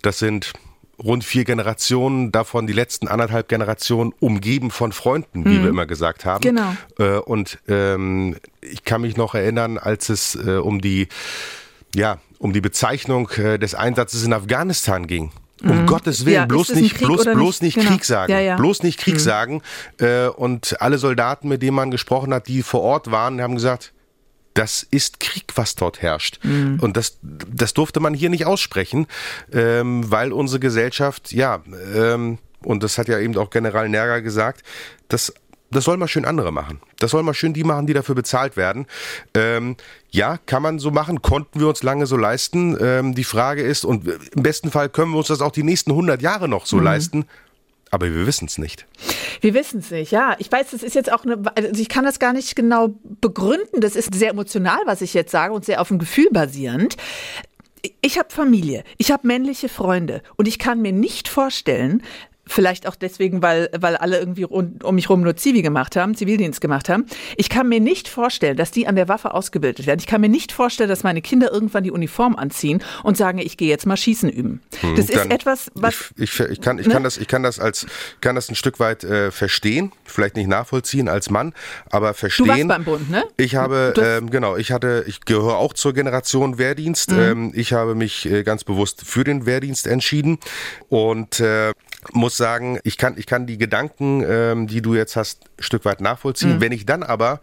Das 0.04 0.20
sind 0.20 0.54
rund 1.02 1.24
vier 1.24 1.44
Generationen, 1.44 2.32
davon 2.32 2.68
die 2.68 2.74
letzten 2.74 3.08
anderthalb 3.08 3.48
Generationen 3.48 4.14
umgeben 4.20 4.72
von 4.72 4.92
Freunden, 4.92 5.46
wie 5.46 5.62
wir 5.62 5.70
immer 5.70 5.86
gesagt 5.86 6.26
haben. 6.26 6.42
Genau. 6.42 6.76
Äh, 7.00 7.18
und 7.20 7.60
ähm, 7.68 8.38
ich 8.62 8.84
kann 8.84 9.02
mich 9.02 9.18
noch 9.18 9.36
erinnern, 9.36 9.78
als 9.78 10.10
es 10.10 10.36
äh, 10.36 10.58
um 10.58 10.82
die 10.82 11.08
ja, 11.96 12.18
um 12.40 12.54
die 12.54 12.62
Bezeichnung 12.62 13.30
äh, 13.32 13.60
des 13.60 13.76
Einsatzes 13.76 14.24
in 14.24 14.34
Afghanistan 14.34 15.08
ging. 15.08 15.32
Um 15.62 15.86
Gottes 15.86 16.26
Willen, 16.26 16.36
Mhm. 16.36 16.42
Ja, 16.42 16.46
bloß 16.46 16.76
nicht, 16.76 16.96
Krieg 16.96 17.08
bloß, 17.08 17.24
bloß 17.24 17.62
nicht? 17.62 17.76
Genau. 17.76 17.92
Krieg 17.92 18.04
sagen. 18.04 18.32
Ja, 18.32 18.40
ja. 18.40 18.56
Bloß 18.58 18.84
nicht 18.84 19.00
Krieg 19.00 19.20
sagen. 19.20 19.62
Äh, 19.98 20.28
und 20.28 20.82
alle 20.82 20.98
Soldaten, 20.98 21.48
mit 21.48 21.62
denen 21.62 21.76
man 21.76 21.90
gesprochen 21.90 22.34
hat, 22.34 22.48
die 22.48 22.64
vor 22.64 22.82
Ort 22.82 23.12
waren, 23.12 23.42
haben 23.42 23.56
gesagt, 23.56 23.93
das 24.54 24.84
ist 24.84 25.20
Krieg, 25.20 25.46
was 25.56 25.76
dort 25.76 26.02
herrscht. 26.02 26.40
Und 26.80 26.98
das, 26.98 27.18
das 27.22 27.74
durfte 27.74 28.00
man 28.00 28.14
hier 28.14 28.30
nicht 28.30 28.46
aussprechen, 28.46 29.08
ähm, 29.52 30.10
weil 30.10 30.32
unsere 30.32 30.60
Gesellschaft, 30.60 31.32
ja, 31.32 31.64
ähm, 31.96 32.38
und 32.64 32.84
das 32.84 32.98
hat 32.98 33.08
ja 33.08 33.20
eben 33.20 33.36
auch 33.38 33.50
General 33.50 33.90
Nerger 33.90 34.22
gesagt, 34.22 34.64
das, 35.08 35.34
das 35.70 35.84
soll 35.84 35.98
mal 35.98 36.08
schön 36.08 36.26
andere 36.26 36.52
machen. 36.52 36.80
Das 37.00 37.12
soll 37.12 37.24
mal 37.24 37.34
schön 37.34 37.54
die 37.54 37.64
machen, 37.64 37.88
die 37.88 37.94
dafür 37.94 38.16
bezahlt 38.16 38.56
werden. 38.56 38.86
Ähm, 39.34 39.76
ja, 40.12 40.38
kann 40.46 40.62
man 40.62 40.80
so 40.80 40.92
machen, 40.92 41.22
konnten 41.22 41.60
wir 41.60 41.68
uns 41.68 41.84
lange 41.84 42.06
so 42.06 42.16
leisten. 42.16 42.78
Ähm, 42.80 43.16
die 43.16 43.24
Frage 43.24 43.64
ist, 43.64 43.84
und 43.84 44.08
im 44.08 44.44
besten 44.44 44.72
Fall 44.72 44.90
können 44.90 45.12
wir 45.12 45.18
uns 45.18 45.28
das 45.28 45.42
auch 45.42 45.52
die 45.52 45.64
nächsten 45.64 45.92
100 45.92 46.22
Jahre 46.22 46.48
noch 46.48 46.66
so 46.66 46.80
leisten, 46.80 47.26
aber 47.94 48.08
wir 48.08 48.26
wissen 48.26 48.46
es 48.46 48.58
nicht. 48.58 48.88
Wir 49.42 49.54
wissen 49.54 49.80
es 49.80 49.92
nicht, 49.92 50.12
ja. 50.12 50.36
Ich 50.40 50.52
weiß, 50.52 50.72
das 50.72 50.82
ist 50.82 50.96
jetzt 50.96 51.12
auch 51.12 51.26
eine, 51.26 51.44
also 51.56 51.80
ich 51.80 51.90
kann 51.90 52.04
das 52.04 52.18
gar 52.18 52.34
nicht 52.34 52.56
genau 52.56 52.90
begründen. 53.22 53.82
Das 53.82 53.96
ist 53.96 54.16
sehr 54.16 54.32
emotional, 54.32 54.80
was 54.86 55.02
ich 55.02 55.14
jetzt 55.14 55.32
sage 55.32 55.54
und 55.54 55.64
sehr 55.64 55.80
auf 55.80 55.90
dem 55.90 56.00
Gefühl 56.00 56.28
basierend. 56.32 56.98
Ich 58.02 58.18
habe 58.18 58.30
Familie, 58.32 58.84
ich 58.98 59.12
habe 59.12 59.28
männliche 59.28 59.70
Freunde 59.70 60.24
und 60.38 60.48
ich 60.48 60.58
kann 60.58 60.82
mir 60.82 60.92
nicht 60.92 61.28
vorstellen, 61.28 62.02
Vielleicht 62.46 62.88
auch 62.88 62.96
deswegen, 62.96 63.42
weil, 63.42 63.70
weil 63.78 63.96
alle 63.96 64.20
irgendwie 64.20 64.44
rund, 64.44 64.84
um 64.84 64.96
mich 64.96 65.10
rum 65.10 65.22
nur 65.22 65.36
Zivi 65.36 65.62
gemacht 65.62 65.96
haben, 65.96 66.14
Zivildienst 66.16 66.60
gemacht 66.62 66.90
haben. 66.90 67.06
Ich 67.38 67.50
kann 67.50 67.70
mir 67.70 67.80
nicht 67.80 68.08
vorstellen, 68.08 68.58
dass 68.58 68.72
die 68.72 68.86
an 68.86 68.96
der 68.96 69.08
Waffe 69.08 69.34
ausgebildet 69.34 69.88
werden. 69.88 70.00
Ich 70.00 70.08
kann 70.08 70.22
mir 70.22 70.30
nicht 70.30 70.52
vorstellen, 70.52 70.90
dass 70.90 71.04
meine 71.04 71.22
Kinder 71.22 71.52
irgendwann 71.52 71.84
die 71.84 71.92
Uniform 71.92 72.36
anziehen 72.36 72.84
und 73.04 73.16
sagen, 73.18 73.40
ich 73.40 73.56
gehe 73.58 73.70
jetzt 73.70 73.86
mal 73.86 73.98
Schießen 73.98 74.30
üben. 74.30 74.62
das 74.96 75.10
ist 75.10 75.24
Hm, 75.24 75.32
etwas, 75.32 75.72
was 75.74 76.14
ich, 76.18 76.40
ich, 76.40 76.40
ich 76.40 76.62
kann 76.62 76.80
ich 76.80 76.88
Ne? 76.88 76.94
kann 76.94 77.04
das 77.04 77.18
ich 77.18 77.28
kann 77.28 77.44
das 77.44 77.60
als 77.60 77.86
kann 78.20 78.36
das 78.36 78.50
ein 78.50 78.56
Stück 78.56 78.80
weit 78.80 79.04
äh, 79.06 79.32
verstehen, 79.32 79.94
vielleicht 80.04 80.36
nicht 80.36 80.48
nachvollziehen 80.48 81.08
als 81.08 81.30
Mann, 81.30 81.54
aber 81.90 82.14
verstehen. 82.14 82.46
Du 82.46 82.52
warst 82.52 82.68
beim 82.68 82.84
Bund, 82.84 83.10
ne? 83.10 83.24
Ich 83.38 83.56
habe 83.56 83.94
ähm, 83.98 84.30
genau, 84.30 84.58
ich 84.58 84.72
hatte 84.72 85.06
ich 85.08 85.22
gehöre 85.22 85.58
auch 85.58 85.74
zur 85.74 85.94
Generation 85.94 86.58
Wehrdienst. 86.58 87.12
Mhm. 87.12 87.20
Ähm, 87.20 87.52
ich 87.56 87.72
habe 87.74 87.96
mich 87.96 88.26
äh, 88.26 88.44
ganz 88.44 88.64
bewusst 88.66 89.04
für 89.06 89.24
den 89.24 89.46
Wehrdienst 89.46 89.88
entschieden 89.88 90.40
und 90.90 91.40
äh, 91.40 91.72
muss 92.12 92.38
sagen, 92.38 92.80
ich 92.84 92.98
kann 92.98 93.16
ich 93.18 93.26
kann 93.26 93.48
die 93.48 93.58
Gedanken, 93.58 94.24
ähm, 94.28 94.68
die 94.68 94.82
du 94.82 94.96
jetzt 94.96 95.16
hast, 95.16 95.46
ein 95.58 95.64
Stück 95.64 95.86
weit 95.86 96.02
nachvollziehen. 96.02 96.56
Mhm. 96.56 96.62
Wenn 96.62 96.72
ich 96.72 96.86
dann 96.86 97.04
aber 97.04 97.40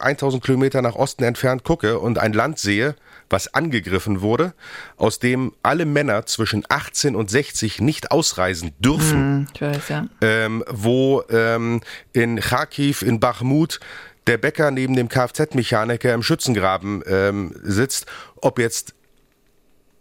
1000 0.00 0.42
Kilometer 0.42 0.82
nach 0.82 0.94
Osten 0.94 1.24
entfernt 1.24 1.62
gucke 1.62 1.98
und 1.98 2.18
ein 2.18 2.32
Land 2.32 2.58
sehe, 2.58 2.94
was 3.28 3.54
angegriffen 3.54 4.22
wurde, 4.22 4.54
aus 4.96 5.18
dem 5.18 5.52
alle 5.62 5.84
Männer 5.84 6.26
zwischen 6.26 6.64
18 6.68 7.14
und 7.14 7.30
60 7.30 7.80
nicht 7.80 8.10
ausreisen 8.10 8.72
dürfen, 8.78 9.10
Hm, 9.10 9.46
ich 9.54 9.60
weiß, 9.60 9.88
ja. 9.88 10.06
ähm, 10.20 10.64
wo 10.68 11.22
ähm, 11.30 11.80
in 12.12 12.40
Kharkiv, 12.40 13.02
in 13.02 13.20
Bachmut, 13.20 13.78
der 14.26 14.38
Bäcker 14.38 14.70
neben 14.70 14.96
dem 14.96 15.08
Kfz-Mechaniker 15.08 16.12
im 16.12 16.22
Schützengraben 16.22 17.02
ähm, 17.06 17.54
sitzt, 17.62 18.06
ob 18.40 18.58
jetzt 18.58 18.94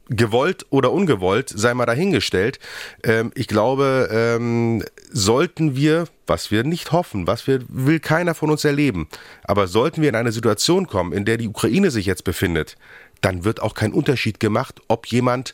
gewollt 0.09 0.65
oder 0.69 0.91
ungewollt, 0.91 1.49
sei 1.49 1.73
mal 1.73 1.85
dahingestellt. 1.85 2.59
Ähm, 3.03 3.31
ich 3.35 3.47
glaube, 3.47 4.09
ähm, 4.11 4.83
sollten 5.11 5.75
wir, 5.75 6.05
was 6.27 6.51
wir 6.51 6.63
nicht 6.63 6.91
hoffen, 6.91 7.27
was 7.27 7.47
wir 7.47 7.61
will 7.67 7.99
keiner 7.99 8.35
von 8.35 8.49
uns 8.49 8.65
erleben, 8.65 9.07
aber 9.43 9.67
sollten 9.67 10.01
wir 10.01 10.09
in 10.09 10.15
eine 10.15 10.31
Situation 10.31 10.87
kommen, 10.87 11.13
in 11.13 11.25
der 11.25 11.37
die 11.37 11.47
Ukraine 11.47 11.91
sich 11.91 12.05
jetzt 12.05 12.23
befindet, 12.23 12.75
dann 13.21 13.43
wird 13.43 13.61
auch 13.61 13.73
kein 13.73 13.93
Unterschied 13.93 14.39
gemacht, 14.39 14.81
ob 14.87 15.07
jemand 15.07 15.53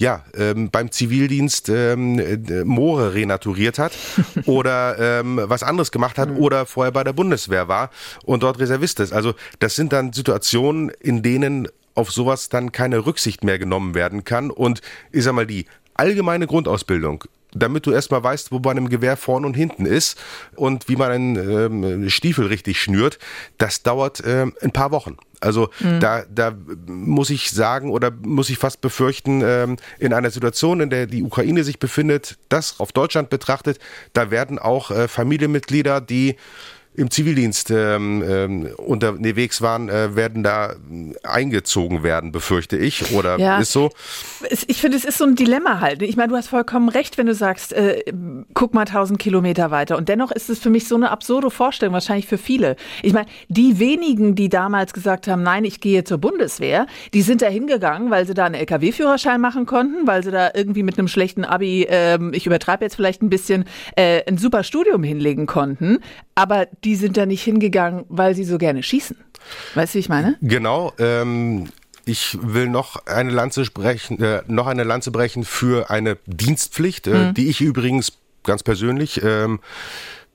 ja, 0.00 0.24
ähm, 0.34 0.70
beim 0.70 0.90
Zivildienst 0.90 1.68
ähm, 1.68 2.18
äh, 2.18 2.64
Moore 2.64 3.12
renaturiert 3.12 3.78
hat 3.78 3.92
oder 4.46 5.20
ähm, 5.20 5.38
was 5.44 5.62
anderes 5.62 5.92
gemacht 5.92 6.16
hat 6.16 6.30
oder 6.30 6.64
vorher 6.64 6.90
bei 6.90 7.04
der 7.04 7.12
Bundeswehr 7.12 7.68
war 7.68 7.90
und 8.24 8.42
dort 8.42 8.58
Reservist 8.58 8.98
ist. 9.00 9.12
Also 9.12 9.34
das 9.58 9.74
sind 9.74 9.92
dann 9.92 10.14
Situationen, 10.14 10.88
in 11.00 11.22
denen 11.22 11.68
auf 12.00 12.10
sowas 12.10 12.48
dann 12.48 12.72
keine 12.72 13.04
Rücksicht 13.04 13.44
mehr 13.44 13.58
genommen 13.58 13.94
werden 13.94 14.24
kann. 14.24 14.50
Und 14.50 14.80
ich 15.12 15.22
sag 15.22 15.34
mal, 15.34 15.46
die 15.46 15.66
allgemeine 15.94 16.46
Grundausbildung, 16.46 17.24
damit 17.52 17.84
du 17.84 17.92
erstmal 17.92 18.22
weißt, 18.24 18.52
wo 18.52 18.58
bei 18.58 18.70
einem 18.70 18.88
Gewehr 18.88 19.18
vorn 19.18 19.44
und 19.44 19.54
hinten 19.54 19.84
ist 19.84 20.18
und 20.56 20.88
wie 20.88 20.96
man 20.96 21.10
einen 21.10 21.36
ähm, 21.36 22.10
Stiefel 22.10 22.46
richtig 22.46 22.80
schnürt, 22.80 23.18
das 23.58 23.82
dauert 23.82 24.22
ähm, 24.24 24.54
ein 24.62 24.70
paar 24.70 24.92
Wochen. 24.92 25.16
Also 25.42 25.70
da, 26.00 26.24
da 26.30 26.54
muss 26.86 27.30
ich 27.30 27.50
sagen 27.50 27.90
oder 27.90 28.10
muss 28.10 28.50
ich 28.50 28.58
fast 28.58 28.82
befürchten, 28.82 29.40
ähm, 29.42 29.76
in 29.98 30.12
einer 30.12 30.30
Situation, 30.30 30.80
in 30.80 30.90
der 30.90 31.06
die 31.06 31.22
Ukraine 31.22 31.64
sich 31.64 31.78
befindet, 31.78 32.36
das 32.50 32.78
auf 32.78 32.92
Deutschland 32.92 33.30
betrachtet, 33.30 33.78
da 34.12 34.30
werden 34.30 34.58
auch 34.58 34.90
äh, 34.90 35.08
Familienmitglieder, 35.08 36.02
die 36.02 36.36
im 36.94 37.10
Zivildienst 37.10 37.70
ähm, 37.70 38.22
ähm, 38.26 38.68
unterwegs 38.76 39.62
waren, 39.62 39.88
äh, 39.88 40.16
werden 40.16 40.42
da 40.42 40.72
äh, 40.72 40.76
eingezogen 41.22 42.02
werden, 42.02 42.32
befürchte 42.32 42.76
ich. 42.76 43.12
Oder 43.12 43.38
Ja. 43.38 43.58
ist 43.60 43.72
so? 43.72 43.90
Ich 44.66 44.80
finde, 44.80 44.96
es 44.96 45.04
ist 45.04 45.18
so 45.18 45.24
ein 45.24 45.36
Dilemma 45.36 45.80
halt. 45.80 46.02
Ich 46.02 46.16
meine, 46.16 46.28
du 46.30 46.36
hast 46.36 46.48
vollkommen 46.48 46.88
recht, 46.88 47.16
wenn 47.16 47.26
du 47.26 47.34
sagst, 47.34 47.72
äh, 47.72 48.02
guck 48.54 48.74
mal 48.74 48.86
tausend 48.86 49.18
Kilometer 49.20 49.70
weiter. 49.70 49.96
Und 49.96 50.08
dennoch 50.08 50.32
ist 50.32 50.50
es 50.50 50.58
für 50.58 50.68
mich 50.70 50.88
so 50.88 50.96
eine 50.96 51.10
absurde 51.10 51.50
Vorstellung, 51.50 51.94
wahrscheinlich 51.94 52.26
für 52.26 52.38
viele. 52.38 52.74
Ich 53.02 53.12
meine, 53.12 53.26
die 53.48 53.78
wenigen, 53.78 54.34
die 54.34 54.48
damals 54.48 54.92
gesagt 54.92 55.28
haben, 55.28 55.42
nein, 55.44 55.64
ich 55.64 55.80
gehe 55.80 56.02
zur 56.02 56.18
Bundeswehr, 56.18 56.86
die 57.14 57.22
sind 57.22 57.40
da 57.40 57.46
hingegangen, 57.46 58.10
weil 58.10 58.26
sie 58.26 58.34
da 58.34 58.46
einen 58.46 58.56
LKW-Führerschein 58.56 59.40
machen 59.40 59.64
konnten, 59.64 60.06
weil 60.08 60.24
sie 60.24 60.32
da 60.32 60.50
irgendwie 60.54 60.82
mit 60.82 60.98
einem 60.98 61.08
schlechten 61.08 61.44
Abi, 61.44 61.86
ähm, 61.88 62.32
ich 62.34 62.46
übertreibe 62.46 62.84
jetzt 62.84 62.96
vielleicht 62.96 63.22
ein 63.22 63.30
bisschen, 63.30 63.64
äh, 63.96 64.22
ein 64.26 64.38
super 64.38 64.64
Studium 64.64 65.04
hinlegen 65.04 65.46
konnten. 65.46 65.98
Aber 66.40 66.66
die 66.84 66.96
sind 66.96 67.18
da 67.18 67.26
nicht 67.26 67.42
hingegangen, 67.42 68.04
weil 68.08 68.34
sie 68.34 68.44
so 68.44 68.56
gerne 68.56 68.82
schießen. 68.82 69.14
Weißt 69.74 69.92
du, 69.92 69.96
wie 69.96 70.00
ich 70.00 70.08
meine? 70.08 70.38
Genau. 70.40 70.94
Ähm, 70.98 71.68
ich 72.06 72.38
will 72.40 72.68
noch 72.68 73.04
eine 73.04 73.30
Lanze 73.30 73.62
brechen, 73.64 74.22
äh, 74.22 74.42
noch 74.46 74.66
eine 74.66 74.84
Lanze 74.84 75.10
brechen 75.10 75.44
für 75.44 75.90
eine 75.90 76.16
Dienstpflicht, 76.24 77.06
äh, 77.08 77.34
die 77.34 77.50
ich 77.50 77.60
übrigens 77.60 78.12
ganz 78.42 78.62
persönlich 78.62 79.22
ähm, 79.22 79.60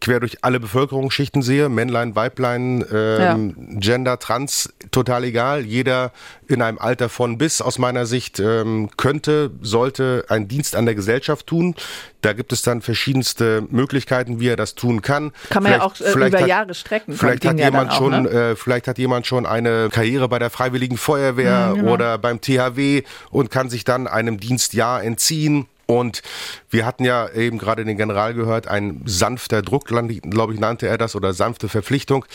quer 0.01 0.19
durch 0.19 0.43
alle 0.43 0.60
Bevölkerungsschichten 0.60 1.41
sehe. 1.41 1.67
Männlein, 1.69 2.15
Weiblein, 2.15 2.86
ähm, 2.93 3.79
Gender, 3.79 4.19
Trans, 4.19 4.71
total 4.91 5.23
egal. 5.23 5.62
Jeder 5.65 6.12
in 6.47 6.62
einem 6.62 6.77
Alter 6.77 7.10
von 7.10 7.38
bis, 7.39 7.60
aus 7.62 7.79
meiner 7.79 8.05
Sicht, 8.05 8.39
ähm, 8.39 8.89
könnte, 8.97 9.49
sollte 9.62 10.25
einen 10.29 10.47
Dienst 10.47 10.75
an 10.75 10.86
der 10.86 10.93
Gesellschaft 10.93 11.47
tun. 11.47 11.73
Da 12.21 12.34
gibt 12.34 12.51
es 12.53 12.62
dann 12.62 12.81
verschiedenste 12.81 13.63
Möglichkeiten, 13.71 14.39
wie 14.39 14.49
er 14.49 14.55
das 14.58 14.75
tun 14.75 15.01
kann. 15.01 15.31
Kann 15.49 15.63
man 15.63 15.71
ja 15.71 15.89
Vielleicht- 15.89 16.01
auch 16.01 16.21
äh, 16.23 16.27
über 16.27 16.39
hat- 16.39 16.47
Jahre 16.47 16.73
strecken. 16.75 17.13
Vielleicht 17.13 17.45
hat 17.45 17.58
ja 17.58 17.65
jemand 17.65 17.91
auch, 17.91 17.97
schon, 17.97 18.23
ne? 18.23 18.29
äh, 18.29 18.55
vielleicht 18.55 18.88
hat 18.88 18.97
jemand 18.99 19.25
schon 19.25 19.45
eine 19.47 19.89
Karriere 19.91 20.27
bei 20.27 20.38
der 20.39 20.49
Freiwilligen 20.51 20.97
Feuerwehr 20.97 21.69
Mhm, 21.71 21.75
genau. 21.79 21.93
oder 21.93 22.17
beim 22.19 22.41
THW 22.41 23.03
und 23.31 23.49
kann 23.49 23.69
sich 23.69 23.86
dann 23.86 24.08
einem 24.08 24.39
Dienstjahr 24.39 25.03
entziehen. 25.03 25.67
Und 25.85 26.21
wir 26.69 26.85
hatten 26.85 27.05
ja 27.05 27.29
eben 27.29 27.57
gerade 27.57 27.85
den 27.85 27.97
General 27.97 28.33
gehört, 28.33 28.67
ein 28.67 29.01
sanfter 29.05 29.61
Druck, 29.61 29.85
glaube 29.85 30.53
ich, 30.53 30.59
nannte 30.59 30.87
er 30.87 30.97
das, 30.97 31.15
oder 31.15 31.33
sanfte 31.33 31.69
Verpflichtung. 31.69 32.25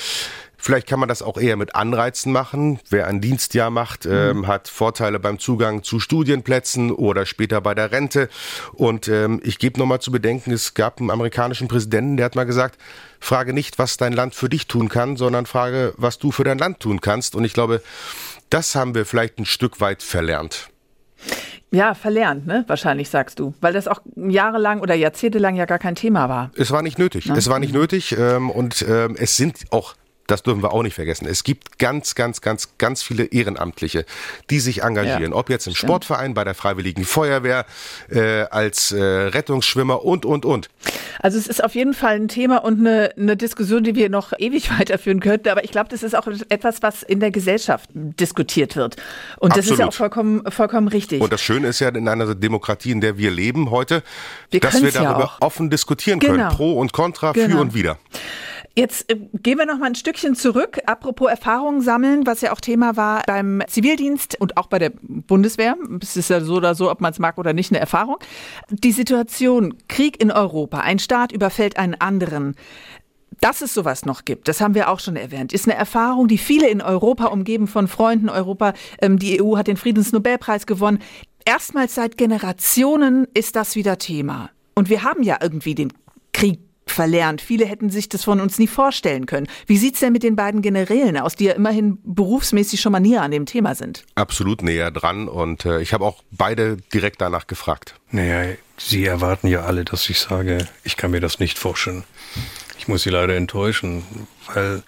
Vielleicht 0.63 0.87
kann 0.87 1.01
man 1.01 1.09
das 1.09 1.23
auch 1.23 1.39
eher 1.39 1.57
mit 1.57 1.75
Anreizen 1.75 2.33
machen. 2.33 2.81
Wer 2.91 3.07
ein 3.07 3.23
Dienstjahr 3.23 3.71
macht, 3.71 4.05
ähm, 4.05 4.47
hat 4.47 4.69
Vorteile 4.69 5.19
beim 5.19 5.39
Zugang 5.39 5.83
zu 5.83 6.01
Studienplätzen 6.01 6.91
oder 6.93 7.25
später 7.25 7.63
bei 7.63 7.75
der 7.75 7.93
Rente. 7.93 8.29
Und 8.75 9.09
ähm, 9.09 9.41
ich 9.43 9.59
gebe 9.59 9.81
nochmal 9.81 10.01
zu 10.01 10.13
bedenken, 10.13 10.53
es 10.53 10.75
gab 10.75 11.01
einen 11.01 11.11
amerikanischen 11.11 11.67
Präsidenten, 11.67 12.19
der 12.19 12.27
hat 12.27 12.35
mal 12.35 12.45
gesagt, 12.45 12.79
frage 13.21 13.55
nicht, 13.55 13.79
was 13.79 13.97
dein 13.97 14.13
Land 14.13 14.35
für 14.35 14.51
dich 14.51 14.67
tun 14.67 14.91
kann, 14.91 15.17
sondern 15.17 15.47
frage, 15.47 15.95
was 15.97 16.19
du 16.19 16.31
für 16.31 16.45
dein 16.45 16.59
Land 16.59 16.81
tun 16.81 17.01
kannst. 17.01 17.35
Und 17.35 17.45
ich 17.45 17.55
glaube, 17.55 17.83
das 18.51 18.75
haben 18.75 18.95
wir 18.95 19.07
vielleicht 19.07 19.39
ein 19.39 19.47
Stück 19.47 19.81
weit 19.81 20.03
verlernt. 20.03 20.69
Ja, 21.71 21.95
verlernt, 21.95 22.47
ne? 22.47 22.65
Wahrscheinlich 22.67 23.09
sagst 23.11 23.39
du. 23.39 23.55
Weil 23.61 23.73
das 23.73 23.87
auch 23.87 24.01
jahrelang 24.17 24.81
oder 24.81 24.95
jahrzehntelang 24.95 25.55
ja 25.57 25.67
gar 25.67 25.79
kein 25.79 25.95
Thema 25.95 26.29
war. 26.29 26.51
Es 26.57 26.71
war 26.71 26.83
nicht 26.83 26.99
nötig. 26.99 27.27
Ja. 27.27 27.37
Es 27.37 27.49
war 27.49 27.59
nicht 27.61 27.73
nötig 27.73 28.17
ähm, 28.19 28.51
und 28.51 28.85
ähm, 28.89 29.17
es 29.19 29.37
sind 29.37 29.57
auch 29.71 29.95
das 30.31 30.43
dürfen 30.45 30.63
wir 30.63 30.73
auch 30.73 30.83
nicht 30.83 30.95
vergessen. 30.95 31.27
Es 31.27 31.43
gibt 31.43 31.79
ganz, 31.79 32.15
ganz, 32.15 32.41
ganz, 32.41 32.69
ganz 32.79 33.03
viele 33.03 33.25
Ehrenamtliche, 33.25 34.05
die 34.49 34.61
sich 34.61 34.83
engagieren. 34.83 35.33
Ja, 35.33 35.37
Ob 35.37 35.51
jetzt 35.51 35.67
im 35.67 35.75
stimmt. 35.75 35.89
Sportverein, 35.89 36.35
bei 36.35 36.45
der 36.45 36.55
Freiwilligen 36.55 37.05
Feuerwehr, 37.05 37.67
äh, 38.11 38.43
als 38.43 38.93
äh, 38.93 39.03
Rettungsschwimmer 39.03 40.05
und, 40.05 40.25
und, 40.25 40.45
und. 40.45 40.69
Also 41.23 41.39
es 41.39 41.47
ist 41.47 41.63
auf 41.63 41.75
jeden 41.75 41.95
Fall 41.95 42.17
ein 42.17 42.29
Thema 42.29 42.65
und 42.65 42.81
eine, 42.81 43.13
eine 43.17 43.37
Diskussion, 43.37 43.85
die 43.85 43.95
wir 43.95 44.09
noch 44.09 44.33
ewig 44.39 44.71
weiterführen 44.79 45.21
könnten. 45.21 45.49
Aber 45.49 45.65
ich 45.65 45.71
glaube, 45.71 45.89
das 45.91 46.03
ist 46.03 46.15
auch 46.15 46.27
etwas, 46.49 46.83
was 46.83 47.03
in 47.03 47.21
der 47.21 47.31
Gesellschaft 47.31 47.89
diskutiert 47.95 48.77
wird. 48.77 48.97
Und 49.39 49.51
das 49.51 49.59
Absolut. 49.59 49.73
ist 49.73 49.79
ja 49.79 49.87
auch 49.87 49.95
vollkommen, 49.95 50.51
vollkommen 50.51 50.89
richtig. 50.89 51.21
Und 51.21 51.33
das 51.33 51.41
Schöne 51.41 51.69
ist 51.69 51.81
ja 51.81 51.89
in 51.89 52.09
einer 52.09 52.35
Demokratie, 52.35 52.91
in 52.91 53.01
der 53.01 53.19
wir 53.19 53.31
leben 53.31 53.71
heute, 53.71 54.03
wir 54.51 54.61
dass 54.61 54.83
wir 54.83 54.93
darüber 54.93 55.21
ja 55.21 55.37
offen 55.41 55.71
diskutieren 55.71 56.21
können. 56.21 56.39
Genau. 56.39 56.51
Pro 56.51 56.73
und 56.73 56.93
Contra, 56.93 57.33
genau. 57.33 57.57
für 57.57 57.61
und 57.61 57.75
wider. 57.75 57.99
Jetzt 58.77 59.11
äh, 59.11 59.17
gehen 59.43 59.59
wir 59.59 59.67
noch 59.67 59.79
mal 59.79 59.87
ein 59.87 59.95
Stückchen 59.95 60.35
zurück. 60.35 60.79
Apropos 60.87 61.29
Erfahrungen 61.29 61.81
sammeln, 61.81 62.27
was 62.27 62.41
ja 62.41 62.53
auch 62.53 62.61
Thema 62.61 62.97
war 62.97 63.23
beim 63.27 63.63
Zivildienst 63.67 64.41
und 64.41 64.57
auch 64.57 64.67
bei 64.67 64.79
der 64.79 64.93
Bundeswehr. 65.03 65.77
Es 66.01 66.17
ist 66.17 66.31
ja 66.31 66.41
so 66.41 66.57
oder 66.57 66.75
so, 66.75 66.91
ob 66.91 67.01
man 67.01 67.13
es 67.13 67.19
mag 67.19 67.39
oder 67.39 67.53
nicht, 67.53 67.73
eine 67.73 67.81
Erfahrung. 67.81 68.17
Die 68.71 68.93
Situation, 68.93 69.75
Krieg 69.89 70.21
in 70.23 70.31
Europa, 70.31 70.79
ein 70.79 70.99
Staat 70.99 71.33
überfällt 71.33 71.79
einen 71.79 71.95
anderen. 71.95 72.55
Dass 73.41 73.63
es 73.63 73.73
sowas 73.73 74.05
noch 74.05 74.25
gibt, 74.25 74.49
das 74.49 74.61
haben 74.61 74.75
wir 74.75 74.91
auch 74.91 75.01
schon 75.01 75.17
erwähnt, 75.17 75.53
ist 75.53 75.67
eine 75.67 75.77
Erfahrung, 75.77 76.29
die 76.29 76.37
viele 76.37 76.69
in 76.69 76.83
Europa 76.83 77.27
umgeben 77.27 77.69
von 77.69 77.89
Freunden. 77.89 78.29
Europa, 78.29 78.75
ähm, 79.01 79.19
die 79.19 79.43
EU 79.43 79.57
hat 79.57 79.67
den 79.67 79.79
Friedensnobelpreis 79.79 80.67
gewonnen. 80.67 81.01
Erstmals 81.45 81.95
seit 81.95 82.19
Generationen 82.19 83.27
ist 83.33 83.57
das 83.57 83.77
wieder 83.77 83.99
Thema. 83.99 84.51
Und 84.75 84.91
wir 84.91 85.03
haben 85.03 85.23
ja 85.23 85.39
irgendwie 85.41 85.75
den 85.75 85.93
Krieg 86.33 86.61
verlernt. 86.87 87.41
Viele 87.41 87.65
hätten 87.67 87.91
sich 87.91 88.09
das 88.09 88.25
von 88.25 88.41
uns 88.41 88.59
nie 88.59 88.67
vorstellen 88.67 89.27
können. 89.27 89.47
Wie 89.67 89.79
sieht 89.79 89.95
es 89.95 90.01
denn 90.01 90.13
mit 90.13 90.23
den 90.23 90.37
beiden 90.37 90.63
Generälen 90.63 91.17
aus, 91.17 91.37
die 91.37 91.45
ja 91.45 91.53
immerhin 91.53 91.99
berufsmäßig 92.03 92.81
schon 92.81 92.93
mal 92.93 93.01
näher 93.01 93.23
an 93.23 93.31
dem 93.31 93.47
Thema 93.47 93.75
sind? 93.75 94.05
Absolut 94.15 94.63
näher 94.63 94.91
dran 94.91 95.29
und 95.29 95.65
äh, 95.65 95.81
ich 95.81 95.93
habe 95.93 96.05
auch 96.05 96.23
beide 96.31 96.77
direkt 96.93 97.21
danach 97.21 97.47
gefragt. 97.47 97.95
Naja, 98.11 98.55
Sie 98.77 99.05
erwarten 99.05 99.47
ja 99.47 99.63
alle, 99.63 99.85
dass 99.85 100.09
ich 100.09 100.19
sage, 100.19 100.67
ich 100.85 100.97
kann 100.97 101.11
mir 101.11 101.21
das 101.21 101.39
nicht 101.39 101.59
vorstellen. 101.59 102.05
Ich 102.79 102.89
muss 102.89 103.03
Sie 103.03 103.11
leider 103.11 103.37
enttäuschen, 103.37 104.05
weil 104.55 104.83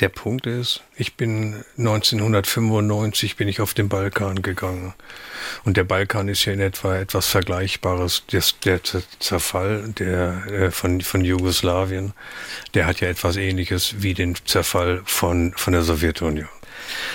der 0.00 0.08
Punkt 0.08 0.46
ist, 0.46 0.82
ich 0.96 1.14
bin 1.14 1.64
1995 1.76 3.36
bin 3.36 3.48
ich 3.48 3.60
auf 3.60 3.74
den 3.74 3.88
Balkan 3.88 4.42
gegangen. 4.42 4.94
Und 5.64 5.76
der 5.76 5.84
Balkan 5.84 6.28
ist 6.28 6.44
ja 6.44 6.52
in 6.52 6.60
etwa 6.60 6.96
etwas 6.96 7.26
Vergleichbares. 7.26 8.24
Das, 8.30 8.58
der 8.60 8.80
Zerfall 9.18 9.92
der, 9.98 10.46
äh, 10.46 10.70
von, 10.70 11.00
von 11.00 11.24
Jugoslawien, 11.24 12.12
der 12.74 12.86
hat 12.86 13.00
ja 13.00 13.08
etwas 13.08 13.36
ähnliches 13.36 14.02
wie 14.02 14.14
den 14.14 14.36
Zerfall 14.44 15.02
von, 15.04 15.52
von 15.56 15.72
der 15.72 15.82
Sowjetunion. 15.82 16.48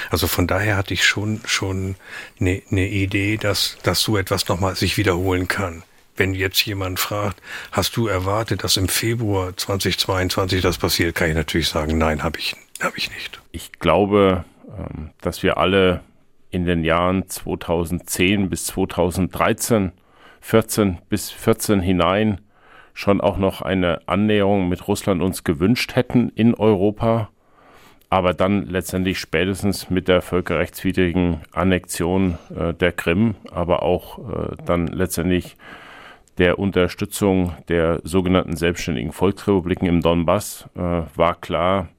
Also 0.10 0.28
von 0.28 0.48
daher 0.48 0.78
hatte 0.78 0.94
ich 0.94 1.04
schon, 1.04 1.42
schon 1.46 1.96
eine, 2.40 2.62
eine 2.72 2.88
Idee, 2.88 3.38
dass, 3.38 3.78
dass 3.84 4.02
so 4.02 4.18
etwas 4.18 4.48
nochmal 4.48 4.76
sich 4.76 4.98
wiederholen 4.98 5.48
kann 5.48 5.84
wenn 6.18 6.34
jetzt 6.34 6.66
jemand 6.66 6.98
fragt, 6.98 7.42
hast 7.74 7.98
du 7.98 8.08
erwartet, 8.08 8.64
dass 8.64 8.78
im 8.78 8.88
Februar 8.88 9.56
2022 9.58 10.62
das 10.62 10.78
passiert, 10.78 11.14
kann 11.14 11.28
ich 11.28 11.36
natürlich 11.36 11.68
sagen, 11.68 11.98
nein, 11.98 12.24
habe 12.24 12.40
ich 12.40 12.56
habe 12.82 12.98
ich 12.98 13.12
nicht. 13.12 13.42
Ich 13.52 13.74
glaube, 13.74 14.46
ähm, 14.68 15.12
dass 15.22 15.44
wir 15.44 15.58
alle 15.58 16.02
in 16.52 16.66
den 16.66 16.84
Jahren 16.84 17.28
2010 17.28 18.50
bis 18.50 18.66
2013, 18.68 19.92
14 20.42 21.00
bis 21.10 21.32
14 21.32 21.82
hinein 21.82 22.42
schon 22.94 23.20
auch 23.20 23.38
noch 23.38 23.62
eine 23.62 24.08
Annäherung 24.08 24.70
mit 24.70 24.88
Russland 24.88 25.22
uns 25.22 25.44
gewünscht 25.44 25.96
hätten 25.96 26.30
in 26.30 26.54
Europa, 26.54 27.30
aber 28.10 28.34
dann 28.34 28.66
letztendlich 28.68 29.20
spätestens 29.20 29.90
mit 29.90 30.08
der 30.08 30.22
völkerrechtswidrigen 30.22 31.42
Annexion 31.52 32.38
äh, 32.58 32.74
der 32.74 32.94
Krim, 32.94 33.36
aber 33.52 33.84
auch 33.84 34.20
äh, 34.20 34.56
dann 34.66 34.88
letztendlich 34.88 35.58
der 36.38 36.58
Unterstützung 36.60 37.54
der 37.68 38.00
sogenannten 38.04 38.56
selbstständigen 38.56 39.12
Volksrepubliken 39.12 39.88
im 39.88 40.02
Donbass 40.02 40.70
äh, 40.76 40.80
war 40.80 41.36
klar, 41.36 41.90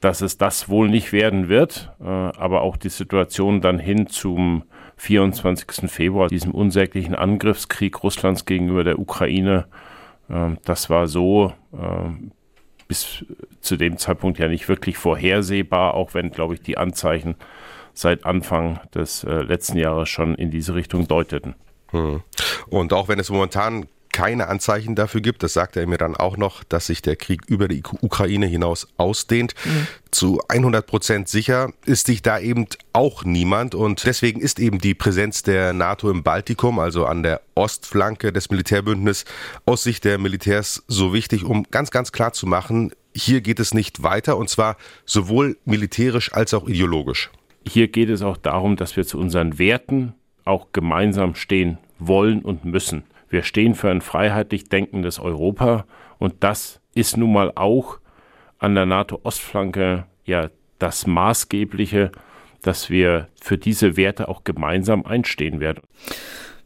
dass 0.00 0.20
es 0.20 0.38
das 0.38 0.68
wohl 0.68 0.88
nicht 0.88 1.12
werden 1.12 1.48
wird, 1.48 1.92
äh, 2.00 2.04
aber 2.04 2.62
auch 2.62 2.76
die 2.76 2.88
Situation 2.88 3.60
dann 3.60 3.78
hin 3.78 4.06
zum 4.06 4.64
24. 4.96 5.90
Februar, 5.90 6.28
diesem 6.28 6.52
unsäglichen 6.52 7.14
Angriffskrieg 7.14 8.02
Russlands 8.02 8.44
gegenüber 8.44 8.84
der 8.84 8.98
Ukraine, 8.98 9.66
äh, 10.28 10.50
das 10.64 10.88
war 10.88 11.08
so 11.08 11.52
äh, 11.72 12.10
bis 12.86 13.24
zu 13.60 13.76
dem 13.76 13.98
Zeitpunkt 13.98 14.38
ja 14.38 14.48
nicht 14.48 14.68
wirklich 14.68 14.96
vorhersehbar, 14.96 15.94
auch 15.94 16.14
wenn, 16.14 16.30
glaube 16.30 16.54
ich, 16.54 16.62
die 16.62 16.78
Anzeichen 16.78 17.34
seit 17.92 18.24
Anfang 18.24 18.80
des 18.94 19.24
letzten 19.24 19.76
Jahres 19.76 20.08
schon 20.08 20.36
in 20.36 20.50
diese 20.52 20.74
Richtung 20.74 21.08
deuteten. 21.08 21.54
Hm. 21.90 22.22
Und 22.68 22.92
auch 22.92 23.08
wenn 23.08 23.18
es 23.18 23.28
momentan 23.28 23.88
keine 24.18 24.48
Anzeichen 24.48 24.96
dafür 24.96 25.20
gibt, 25.20 25.44
das 25.44 25.52
sagt 25.52 25.76
er 25.76 25.86
mir 25.86 25.96
dann 25.96 26.16
auch 26.16 26.36
noch, 26.36 26.64
dass 26.64 26.86
sich 26.86 27.02
der 27.02 27.14
Krieg 27.14 27.42
über 27.46 27.68
die 27.68 27.84
Ukraine 28.00 28.46
hinaus 28.46 28.88
ausdehnt. 28.96 29.54
Mhm. 29.64 29.86
Zu 30.10 30.40
100 30.48 30.84
Prozent 30.84 31.28
sicher 31.28 31.70
ist 31.86 32.08
sich 32.08 32.20
da 32.20 32.40
eben 32.40 32.66
auch 32.92 33.22
niemand 33.22 33.76
und 33.76 34.04
deswegen 34.04 34.40
ist 34.40 34.58
eben 34.58 34.80
die 34.80 34.94
Präsenz 34.94 35.44
der 35.44 35.72
NATO 35.72 36.10
im 36.10 36.24
Baltikum, 36.24 36.80
also 36.80 37.06
an 37.06 37.22
der 37.22 37.42
Ostflanke 37.54 38.32
des 38.32 38.50
Militärbündnisses, 38.50 39.24
aus 39.66 39.84
Sicht 39.84 40.04
der 40.04 40.18
Militärs 40.18 40.82
so 40.88 41.14
wichtig, 41.14 41.44
um 41.44 41.62
ganz, 41.70 41.92
ganz 41.92 42.10
klar 42.10 42.32
zu 42.32 42.48
machen, 42.48 42.90
hier 43.14 43.40
geht 43.40 43.60
es 43.60 43.72
nicht 43.72 44.02
weiter 44.02 44.36
und 44.36 44.50
zwar 44.50 44.78
sowohl 45.06 45.56
militärisch 45.64 46.32
als 46.32 46.54
auch 46.54 46.66
ideologisch. 46.66 47.30
Hier 47.68 47.86
geht 47.86 48.08
es 48.08 48.22
auch 48.22 48.36
darum, 48.36 48.74
dass 48.74 48.96
wir 48.96 49.06
zu 49.06 49.16
unseren 49.16 49.60
Werten 49.60 50.14
auch 50.44 50.72
gemeinsam 50.72 51.36
stehen 51.36 51.78
wollen 52.00 52.42
und 52.42 52.64
müssen. 52.64 53.04
Wir 53.28 53.42
stehen 53.42 53.74
für 53.74 53.90
ein 53.90 54.00
freiheitlich 54.00 54.68
denkendes 54.68 55.18
Europa 55.18 55.84
und 56.18 56.34
das 56.40 56.80
ist 56.94 57.16
nun 57.16 57.32
mal 57.32 57.52
auch 57.54 57.98
an 58.58 58.74
der 58.74 58.86
NATO-Ostflanke 58.86 60.06
ja 60.24 60.50
das 60.78 61.06
Maßgebliche, 61.06 62.12
dass 62.62 62.90
wir 62.90 63.28
für 63.40 63.58
diese 63.58 63.96
Werte 63.96 64.28
auch 64.28 64.44
gemeinsam 64.44 65.04
einstehen 65.04 65.60
werden. 65.60 65.82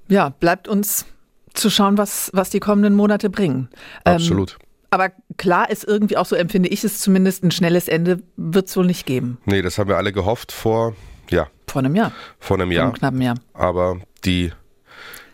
Ja, 0.08 0.30
bleibt 0.30 0.68
uns 0.68 1.06
zu 1.54 1.70
schauen, 1.70 1.98
was, 1.98 2.30
was 2.34 2.50
die 2.50 2.60
kommenden 2.60 2.94
Monate 2.94 3.30
bringen. 3.30 3.68
Ähm, 4.04 4.14
Absolut. 4.14 4.58
Ähm, 4.60 4.68
aber 4.90 5.10
klar 5.38 5.70
ist 5.70 5.84
irgendwie 5.84 6.18
auch 6.18 6.26
so 6.26 6.36
empfinde 6.36 6.68
ich 6.68 6.84
es 6.84 7.00
zumindest, 7.00 7.42
ein 7.44 7.50
schnelles 7.50 7.88
Ende 7.88 8.22
wird 8.36 8.68
es 8.68 8.76
wohl 8.76 8.86
nicht 8.86 9.06
geben. 9.06 9.38
Nee, 9.46 9.62
das 9.62 9.78
haben 9.78 9.88
wir 9.88 9.96
alle 9.96 10.12
gehofft 10.12 10.52
vor, 10.52 10.94
ja. 11.30 11.46
Vor 11.66 11.80
einem 11.80 11.94
Jahr. 11.96 12.12
Vor 12.38 12.58
einem 12.58 12.70
Jahr. 12.70 12.84
Vor 12.84 12.88
einem 12.88 12.98
knappen 12.98 13.22
Jahr. 13.22 13.36
Aber 13.54 14.00
die 14.24 14.52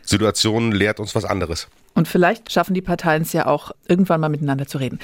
Situation 0.08 0.72
lehrt 0.72 1.00
uns 1.00 1.14
was 1.14 1.24
anderes. 1.24 1.68
Und 1.94 2.08
vielleicht 2.08 2.52
schaffen 2.52 2.74
die 2.74 2.80
Parteien 2.80 3.22
es 3.22 3.32
ja 3.32 3.46
auch, 3.46 3.72
irgendwann 3.88 4.20
mal 4.20 4.28
miteinander 4.28 4.66
zu 4.66 4.78
reden. 4.78 5.00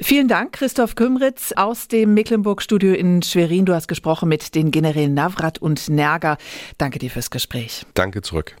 Vielen 0.00 0.28
Dank, 0.28 0.52
Christoph 0.52 0.94
Kümritz 0.94 1.52
aus 1.52 1.88
dem 1.88 2.14
Mecklenburg-Studio 2.14 2.94
in 2.94 3.22
Schwerin. 3.22 3.66
Du 3.66 3.74
hast 3.74 3.86
gesprochen 3.86 4.28
mit 4.28 4.54
den 4.54 4.70
Generälen 4.70 5.14
Navrat 5.14 5.58
und 5.58 5.88
Nerger. 5.90 6.38
Danke 6.78 6.98
dir 6.98 7.10
fürs 7.10 7.30
Gespräch. 7.30 7.84
Danke 7.94 8.22
zurück. 8.22 8.56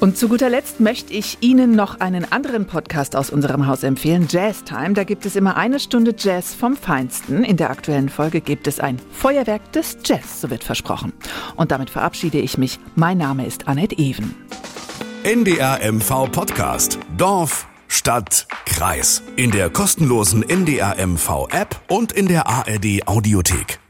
Und 0.00 0.16
zu 0.16 0.28
guter 0.28 0.48
Letzt 0.48 0.78
möchte 0.78 1.12
ich 1.12 1.38
Ihnen 1.40 1.74
noch 1.74 1.98
einen 1.98 2.30
anderen 2.30 2.66
Podcast 2.66 3.16
aus 3.16 3.30
unserem 3.30 3.66
Haus 3.66 3.82
empfehlen, 3.82 4.28
Jazz 4.30 4.62
Time. 4.62 4.92
Da 4.92 5.02
gibt 5.02 5.26
es 5.26 5.34
immer 5.34 5.56
eine 5.56 5.80
Stunde 5.80 6.14
Jazz 6.16 6.54
vom 6.54 6.76
Feinsten. 6.76 7.42
In 7.42 7.56
der 7.56 7.70
aktuellen 7.70 8.08
Folge 8.08 8.40
gibt 8.40 8.68
es 8.68 8.78
ein 8.78 9.00
Feuerwerk 9.10 9.72
des 9.72 9.98
Jazz, 10.04 10.40
so 10.40 10.50
wird 10.50 10.62
versprochen. 10.62 11.12
Und 11.56 11.72
damit 11.72 11.90
verabschiede 11.90 12.38
ich 12.38 12.58
mich. 12.58 12.78
Mein 12.94 13.18
Name 13.18 13.44
ist 13.44 13.66
Annette 13.66 13.98
Even. 13.98 14.36
NDR 15.24 15.80
MV 15.92 16.30
Podcast. 16.30 16.98
Dorf, 17.16 17.66
Stadt, 17.88 18.46
Kreis. 18.66 19.22
In 19.36 19.50
der 19.50 19.68
kostenlosen 19.68 20.48
NDR 20.48 20.94
MV 21.04 21.48
App 21.50 21.80
und 21.88 22.12
in 22.12 22.28
der 22.28 22.46
ARD 22.46 23.06
Audiothek. 23.06 23.80